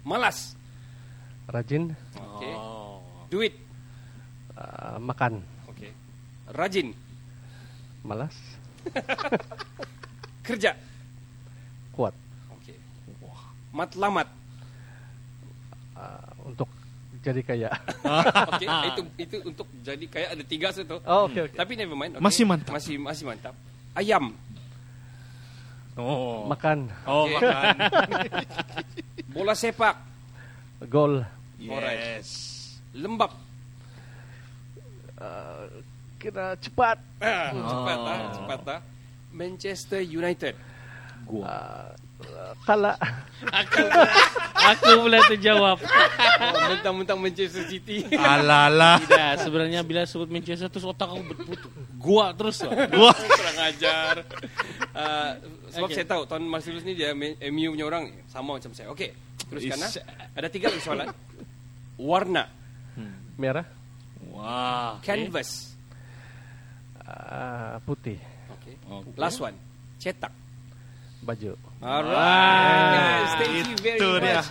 Malas. 0.05 0.53
Rajin, 1.45 1.93
Okey. 2.13 2.53
Oh. 2.53 3.01
Duit. 3.29 3.53
ah, 4.53 4.97
makan, 4.97 5.41
Okey. 5.69 5.93
Rajin. 6.53 6.89
malas, 8.01 8.33
Kerja. 10.45 10.77
kuat. 11.91 12.13
Okey. 12.61 12.77
Matlamat. 13.73 14.29
Ah, 15.93 16.21
untuk 16.45 16.69
jadi 17.21 17.41
kaya. 17.41 17.69
Okey, 18.53 18.67
itu 18.93 19.01
itu 19.17 19.35
untuk 19.41 19.67
jadi 19.81 20.05
kayak 20.05 20.29
ada 20.37 20.43
tiga 20.45 20.69
satu. 20.69 21.01
Oh, 21.01 21.25
okey, 21.29 21.49
okey. 21.49 21.57
Tapi 21.57 21.71
never 21.77 21.97
mind. 21.97 22.17
okey. 22.17 22.25
Masih 22.25 22.43
mantap. 22.45 22.73
Masih 22.73 22.95
masih 22.97 23.25
mantap. 23.25 23.53
Ayam. 23.95 24.35
Oh. 25.95 26.43
Makan, 26.45 26.91
Oh, 27.07 27.23
Okey. 27.25 27.39
makan. 27.39 27.75
Bola 29.33 29.55
sepak. 29.55 29.95
gol, 30.91 31.23
yes. 31.57 32.29
Lembab. 32.91 33.31
ah, 35.15 35.63
kira 36.19 36.59
cepat, 36.59 36.99
Ah, 37.23 37.49
cepat 37.55 37.97
ah, 37.97 38.19
cepat 38.35 38.59
ah. 38.67 38.81
Manchester 39.31 40.03
United. 40.03 40.59
ah, 41.39 41.95
kalah, 42.63 42.95
aku, 43.51 43.83
aku 44.55 44.89
boleh 45.03 45.21
terjawab. 45.27 45.77
Mentang-mentang 46.71 47.19
Manchester 47.19 47.67
City. 47.67 48.07
Alala. 48.15 48.97
Tidak, 49.03 49.33
sebenarnya 49.43 49.81
bila 49.81 50.01
sebut 50.03 50.31
Manchester 50.31 50.71
terus 50.71 50.85
otak 50.85 51.11
aku 51.11 51.21
berputar. 51.33 51.69
Gua 51.99 52.25
terus. 52.33 52.61
Wak. 52.63 52.73
Wah. 52.95 53.13
Kurang 53.13 53.59
ajar. 53.67 54.15
Ah, 54.95 55.35
sebab 55.69 55.87
Okey. 55.91 55.95
saya 55.99 56.07
tahu 56.07 56.21
Tuan 56.23 56.43
Marcellus 56.47 56.87
ni 56.87 56.95
dia 56.95 57.11
MU 57.13 57.75
punya 57.75 57.85
orang 57.85 58.09
sama 58.25 58.55
macam 58.55 58.71
saya. 58.71 58.87
Okey, 58.95 59.11
teruskan 59.51 59.77
ah. 59.81 59.89
Is- 59.91 60.05
Ada 60.33 60.47
tiga 60.47 60.71
lagi 60.71 60.81
soalan. 60.81 61.07
Warna, 61.95 62.47
merah, 63.35 63.67
Wah. 64.31 64.99
canvas. 65.03 65.75
ah, 66.99 67.77
putih, 67.83 68.19
Okey. 68.59 68.75
Okey. 68.87 69.13
Last 69.19 69.39
one. 69.39 69.55
Cetak. 69.99 70.31
Baju. 71.25 71.51
Alright, 71.81 72.87
guys. 72.93 73.31
Thank 73.37 73.67
you 73.67 73.77
very 73.81 73.97
Itu 73.97 74.09
dia. 74.21 74.39
much. 74.39 74.49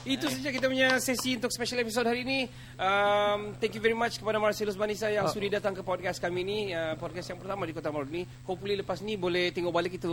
Itu 0.00 0.32
saja 0.32 0.48
kita 0.48 0.64
punya 0.64 0.96
sesi 0.96 1.36
untuk 1.36 1.52
special 1.52 1.84
episode 1.84 2.08
hari 2.08 2.24
ini. 2.24 2.48
Um, 2.80 3.52
thank 3.60 3.76
you 3.76 3.84
very 3.84 3.92
much 3.92 4.16
kepada 4.16 4.40
Marcellus 4.40 4.72
Manisa 4.72 5.12
yang 5.12 5.28
Oh. 5.28 5.30
sudi 5.30 5.52
datang 5.52 5.76
ke 5.76 5.84
podcast 5.84 6.16
kami 6.16 6.40
ini. 6.40 6.58
Uh, 6.72 6.96
podcast 6.96 7.28
yang 7.28 7.36
pertama 7.36 7.68
di 7.68 7.76
Kota 7.76 7.92
Marudu. 7.92 8.24
Hopefully 8.48 8.80
lepas 8.80 9.04
ni 9.04 9.20
boleh 9.20 9.52
tengok 9.52 9.68
balik 9.68 10.00
itu 10.00 10.08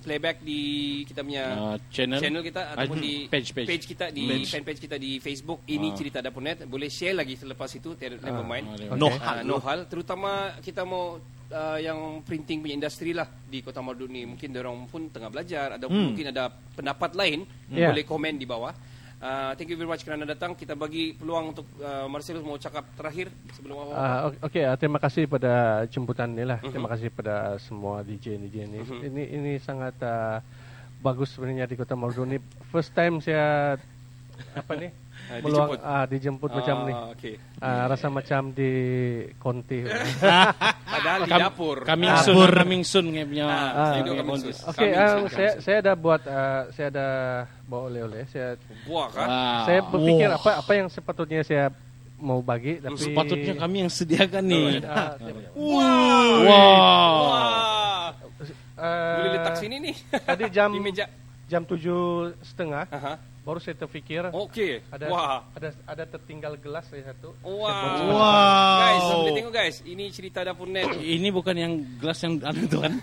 playback 0.00 0.40
di 0.40 0.60
kita 1.04 1.20
punya 1.20 1.52
Uh, 1.52 1.76
channel. 1.92 2.16
channel 2.16 2.40
kita 2.40 2.72
ataupun 2.72 2.96
Ah, 2.96 3.04
di 3.04 3.12
page, 3.28 3.52
page. 3.52 3.84
kita 3.84 4.08
di 4.08 4.24
Page. 4.24 4.48
fanpage 4.56 4.80
kita 4.80 4.96
di 4.96 5.20
Facebook. 5.20 5.68
Ini 5.68 5.88
Ah. 5.92 5.96
cerita 6.00 6.18
dapur.net. 6.24 6.64
Boleh 6.64 6.88
share 6.88 7.12
lagi 7.12 7.36
selepas 7.36 7.68
itu. 7.70 7.92
Never 7.92 8.16
Ah, 8.24 8.40
mind. 8.40 8.66
okay. 8.72 8.88
No 8.96 9.12
Ah, 9.12 9.20
hal. 9.20 9.36
no 9.44 9.60
hal 9.60 9.84
terutama 9.84 10.56
kita 10.64 10.80
mau 10.88 11.20
uh, 11.48 11.78
yang 11.78 11.98
printing 12.22 12.58
punya 12.58 12.74
industri 12.74 13.10
lah 13.10 13.26
di 13.26 13.60
Kota 13.60 13.78
Marudu 13.78 14.06
ni 14.06 14.24
mungkin 14.24 14.50
orang 14.52 14.86
pun 14.86 15.08
tengah 15.08 15.28
belajar 15.28 15.74
ada 15.74 15.86
Hmm. 15.86 16.10
mungkin 16.10 16.26
ada 16.28 16.46
pendapat 16.72 17.12
lain 17.12 17.44
Yeah. 17.66 17.90
boleh 17.90 18.04
komen 18.04 18.34
di 18.34 18.44
bawah 18.44 18.72
Uh, 19.16 19.56
thank 19.56 19.64
you 19.64 19.80
very 19.80 19.88
much 19.88 20.04
kerana 20.04 20.28
datang. 20.28 20.52
Kita 20.52 20.76
bagi 20.76 21.16
peluang 21.16 21.48
untuk 21.48 21.64
uh, 21.80 22.04
Marcellus 22.04 22.44
mau 22.44 22.60
cakap 22.60 22.84
terakhir 22.92 23.32
sebelum 23.48 23.80
awal. 23.80 23.96
Ah, 23.96 24.28
ok- 24.28 24.44
Okey, 24.44 24.60
ah, 24.60 24.76
terima 24.76 25.00
kasih 25.00 25.24
pada 25.24 25.52
jemputan 25.88 26.28
ni 26.28 26.44
lah. 26.44 26.60
Mhm. 26.60 26.68
Terima 26.68 26.84
kasih 26.84 27.08
pada 27.08 27.56
semua 27.56 28.04
DJ 28.04 28.36
DJ 28.36 28.68
ni. 28.68 28.76
Mhm. 28.76 29.00
Ini 29.08 29.22
ini 29.32 29.52
sangat 29.56 29.96
ah, 30.04 30.44
bagus 31.00 31.32
sebenarnya 31.32 31.64
di 31.64 31.80
Kota 31.80 31.96
Marudu 31.96 32.28
ni. 32.28 32.36
First 32.68 32.92
time 32.92 33.24
saya 33.24 33.80
apa 34.52 34.72
ni? 34.76 34.92
Ah, 35.26 35.42
meluang 35.42 35.68
dijemput. 35.68 35.80
ah, 35.82 36.04
dijemput 36.06 36.50
macam 36.52 36.76
ni. 36.82 36.92
Okay. 37.12 37.34
Ah, 37.58 37.84
rasa 37.86 38.06
macam 38.08 38.42
di 38.50 38.70
konti. 39.36 39.82
Padahal 40.94 41.20
di 41.22 41.32
dapur. 41.32 41.76
Coming 41.82 42.14
soon, 42.20 42.36
Dapur. 42.36 42.50
coming 42.56 42.82
soon 42.82 43.04
punya 43.08 43.24
punya. 43.24 43.44
Ah, 43.44 43.92
punya 43.96 44.12
coming 44.16 44.38
soon. 44.40 44.54
Okey, 44.54 44.72
Coming 44.86 44.94
ah, 44.94 45.08
soon, 45.10 45.26
saya 45.28 45.50
saya 45.58 45.76
ada 45.80 45.92
buat 45.92 46.22
ah, 46.24 46.62
saya 46.70 46.86
ada 46.88 47.08
bawa 47.64 47.82
oleh-oleh. 47.88 48.22
Saya 48.26 48.54
Buah? 48.84 49.08
Wah. 49.10 49.60
saya 49.64 49.80
berfikir 49.82 50.28
Wah. 50.28 50.38
apa 50.38 50.50
apa 50.62 50.72
yang 50.72 50.86
sepatutnya 50.86 51.42
saya 51.42 51.64
mau 52.16 52.40
bagi 52.40 52.78
tapi 52.78 52.96
Sepatutnya 52.96 53.54
kami 53.56 53.76
yang 53.82 53.90
sediakan 53.90 54.44
nih. 54.46 54.68
Ah, 54.82 55.18
Wow. 55.52 56.32
Wah. 56.44 58.08
ah, 58.78 59.14
Boleh 59.16 59.30
letak 59.34 59.54
sini 59.58 59.76
nih. 59.82 59.94
Tadi 60.16 60.44
jam 60.48 60.70
di 60.76 60.80
meja. 60.80 61.04
jam 61.44 61.62
tujuh 61.62 62.34
setengah 62.42 62.86
Aha. 62.88 63.14
Baru 63.46 63.62
saya 63.62 63.78
terfikir 63.78 64.26
Okey. 64.34 64.82
ada 64.90 65.06
Wah. 65.06 65.38
ada 65.54 65.70
ada 65.86 66.02
tertinggal 66.02 66.58
gelas 66.58 66.82
saya 66.90 67.14
satu. 67.14 67.30
Wow. 67.46 67.62
Wow. 68.10 68.78
Guys, 68.82 69.04
boleh 69.06 69.32
tengok 69.38 69.54
guys. 69.54 69.76
Ini 69.86 70.04
cerita 70.10 70.42
dapur 70.42 70.66
net 70.66 70.90
Ini 70.98 71.30
bukan 71.30 71.54
yang 71.54 71.72
gelas 72.02 72.18
yang 72.26 72.42
ada 72.42 72.58
tu 72.66 72.82
kan? 72.82 72.98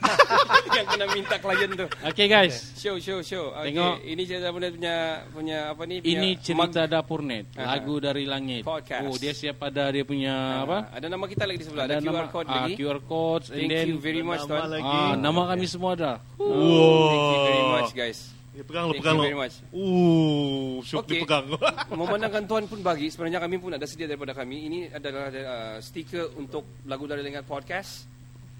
yang 0.80 0.86
kena 0.88 1.04
minta 1.12 1.36
klien 1.36 1.70
tu. 1.76 1.84
Okey 2.00 2.26
guys. 2.32 2.72
Show, 2.80 2.96
show, 2.96 3.20
show. 3.20 3.52
Okay. 3.60 3.76
Tengok. 3.76 3.94
Ini 4.08 4.22
cerita 4.24 4.42
dapur 4.48 4.60
net 4.64 4.72
punya 4.72 4.96
punya 5.28 5.58
apa 5.76 5.82
ni? 5.84 5.96
Punya 6.00 6.12
Ini 6.16 6.28
cerita 6.40 6.80
mug. 6.88 6.88
dapur 6.88 7.20
net, 7.20 7.44
lagu 7.52 7.94
dari 8.00 8.24
langit. 8.24 8.62
Podcast. 8.64 9.04
Oh, 9.04 9.20
dia 9.20 9.36
siap 9.36 9.60
ada 9.68 9.92
dia 9.92 10.04
punya 10.08 10.64
apa? 10.64 10.88
Ada 10.96 11.12
nama 11.12 11.28
kita 11.28 11.44
lagi 11.44 11.60
di 11.60 11.66
sebelah. 11.68 11.84
Ada, 11.84 12.00
QR 12.00 12.28
code 12.32 12.48
ah, 12.48 12.54
lagi. 12.56 12.72
QR 12.80 13.00
code 13.04 13.44
and 13.52 13.60
Thank 13.60 13.72
then 13.76 13.86
you 13.92 13.96
very 14.00 14.24
much, 14.24 14.40
nama 14.48 14.64
tuan. 14.64 14.68
lagi. 14.80 14.96
ah, 14.96 15.12
nama 15.20 15.42
kami 15.52 15.66
semua 15.68 15.90
ada. 15.92 16.12
Thank 16.40 17.28
you 17.36 17.40
very 17.44 17.64
much, 17.68 17.92
guys. 17.92 18.43
Ya, 18.54 18.62
pegang 18.62 18.86
lo, 18.86 18.94
Thank 18.94 19.02
pegang 19.02 19.16
you 19.16 19.20
lo. 19.20 19.26
very 19.26 19.38
much. 19.38 19.54
Uh, 19.74 20.74
syuk 20.86 21.02
Okey. 21.02 21.10
dipegang. 21.18 21.44
Memandangkan 22.00 22.46
tuan 22.46 22.64
pun 22.70 22.78
bagi, 22.80 23.10
sebenarnya 23.10 23.42
kami 23.42 23.58
pun 23.58 23.74
ada 23.74 23.82
sedia 23.82 24.06
daripada 24.06 24.30
kami. 24.30 24.70
Ini 24.70 24.78
adalah 24.94 25.26
uh, 25.26 25.78
stiker 25.82 26.38
untuk 26.38 26.62
lagu 26.86 27.10
dari 27.10 27.26
Lengat 27.26 27.42
Podcast. 27.44 28.06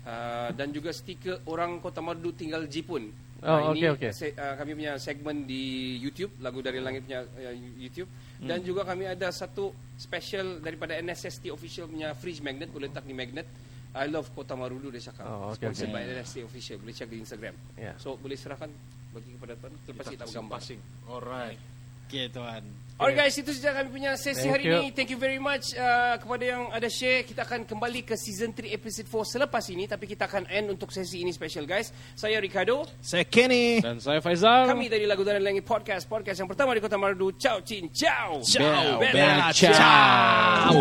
Uh, 0.05 0.53
dan 0.53 0.69
juga 0.69 0.93
stiker 0.93 1.47
orang 1.49 1.81
Kota 1.81 2.03
Merdu 2.03 2.35
tinggal 2.35 2.67
Jipun. 2.67 3.09
Oh, 3.41 3.71
ini 3.73 3.87
okey, 3.87 4.09
okey. 4.09 4.11
se- 4.13 4.35
uh, 4.35 4.57
kami 4.57 4.75
punya 4.75 4.97
segmen 4.99 5.45
di 5.45 5.95
YouTube, 5.97 6.33
lagu 6.41 6.59
dari 6.59 6.81
Langit 6.81 7.05
punya 7.07 7.23
uh, 7.25 7.55
YouTube. 7.79 8.09
Dan 8.37 8.61
juga 8.61 8.85
kami 8.85 9.09
ada 9.09 9.31
satu 9.31 9.73
special 9.97 10.61
daripada 10.61 10.99
NSST 10.99 11.49
official 11.49 11.89
punya 11.89 12.13
fridge 12.13 12.43
magnet, 12.43 12.69
boleh 12.69 12.91
letak 12.91 13.07
di 13.07 13.15
magnet. 13.15 13.47
I 13.95 14.11
love 14.11 14.27
Kota 14.35 14.59
Marudu 14.59 14.91
dia 14.91 15.01
cakap. 15.01 15.25
Oh, 15.25 15.55
okey, 15.55 15.71
Sponsored 15.71 15.89
okey. 15.89 15.97
by 15.97 16.03
NSST 16.05 16.37
official, 16.43 16.77
boleh 16.83 16.93
cek 16.93 17.09
di 17.09 17.19
Instagram. 17.23 17.55
Ya. 17.79 17.93
So 17.97 18.19
boleh 18.19 18.35
serahkan 18.35 18.69
bagi 19.15 19.31
kepada 19.39 19.55
tuan 19.63 19.73
lepas 19.87 20.07
kita 20.11 20.25
bergambar. 20.27 20.59
Passing. 20.59 20.81
Alright. 21.07 21.59
Okey 22.05 22.29
tuan. 22.35 22.63
Alright 22.95 23.27
guys, 23.27 23.35
itu 23.35 23.51
saja 23.51 23.75
kami 23.75 23.91
punya 23.91 24.15
sesi 24.15 24.47
Thank 24.47 24.55
hari 24.55 24.65
you. 24.71 24.79
ini. 24.79 24.89
Thank 24.95 25.11
you 25.11 25.19
very 25.19 25.43
much 25.43 25.75
uh, 25.75 26.15
kepada 26.15 26.45
yang 26.47 26.71
ada 26.71 26.87
share. 26.87 27.27
Kita 27.27 27.43
akan 27.43 27.67
kembali 27.67 28.07
ke 28.07 28.15
season 28.15 28.55
3 28.55 28.71
episode 28.71 29.11
4 29.11 29.35
selepas 29.35 29.67
ini. 29.67 29.91
Tapi 29.91 30.07
kita 30.07 30.31
akan 30.31 30.47
end 30.47 30.71
untuk 30.71 30.95
sesi 30.95 31.27
ini 31.27 31.35
special 31.35 31.67
guys. 31.67 31.91
Saya 32.15 32.39
Ricardo. 32.39 32.87
Saya 33.03 33.27
Kenny. 33.27 33.83
Dan 33.83 33.99
saya 33.99 34.23
Faizal. 34.23 34.71
Kami 34.71 34.87
dari 34.87 35.11
Lagu 35.11 35.27
dari 35.27 35.43
Langit 35.43 35.67
Podcast. 35.67 36.07
Podcast 36.07 36.39
yang 36.39 36.47
pertama 36.47 36.71
di 36.71 36.79
Kota 36.79 36.95
Mardu. 36.95 37.35
Ciao, 37.35 37.59
cin, 37.67 37.91
ciao. 37.91 38.39
Ciao, 38.47 39.03
Bella, 39.03 39.11
Bella, 39.11 39.47
ciao. 39.51 39.75
ciao. 39.75 40.79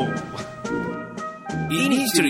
Ini 1.74 2.06
cerita 2.14 2.30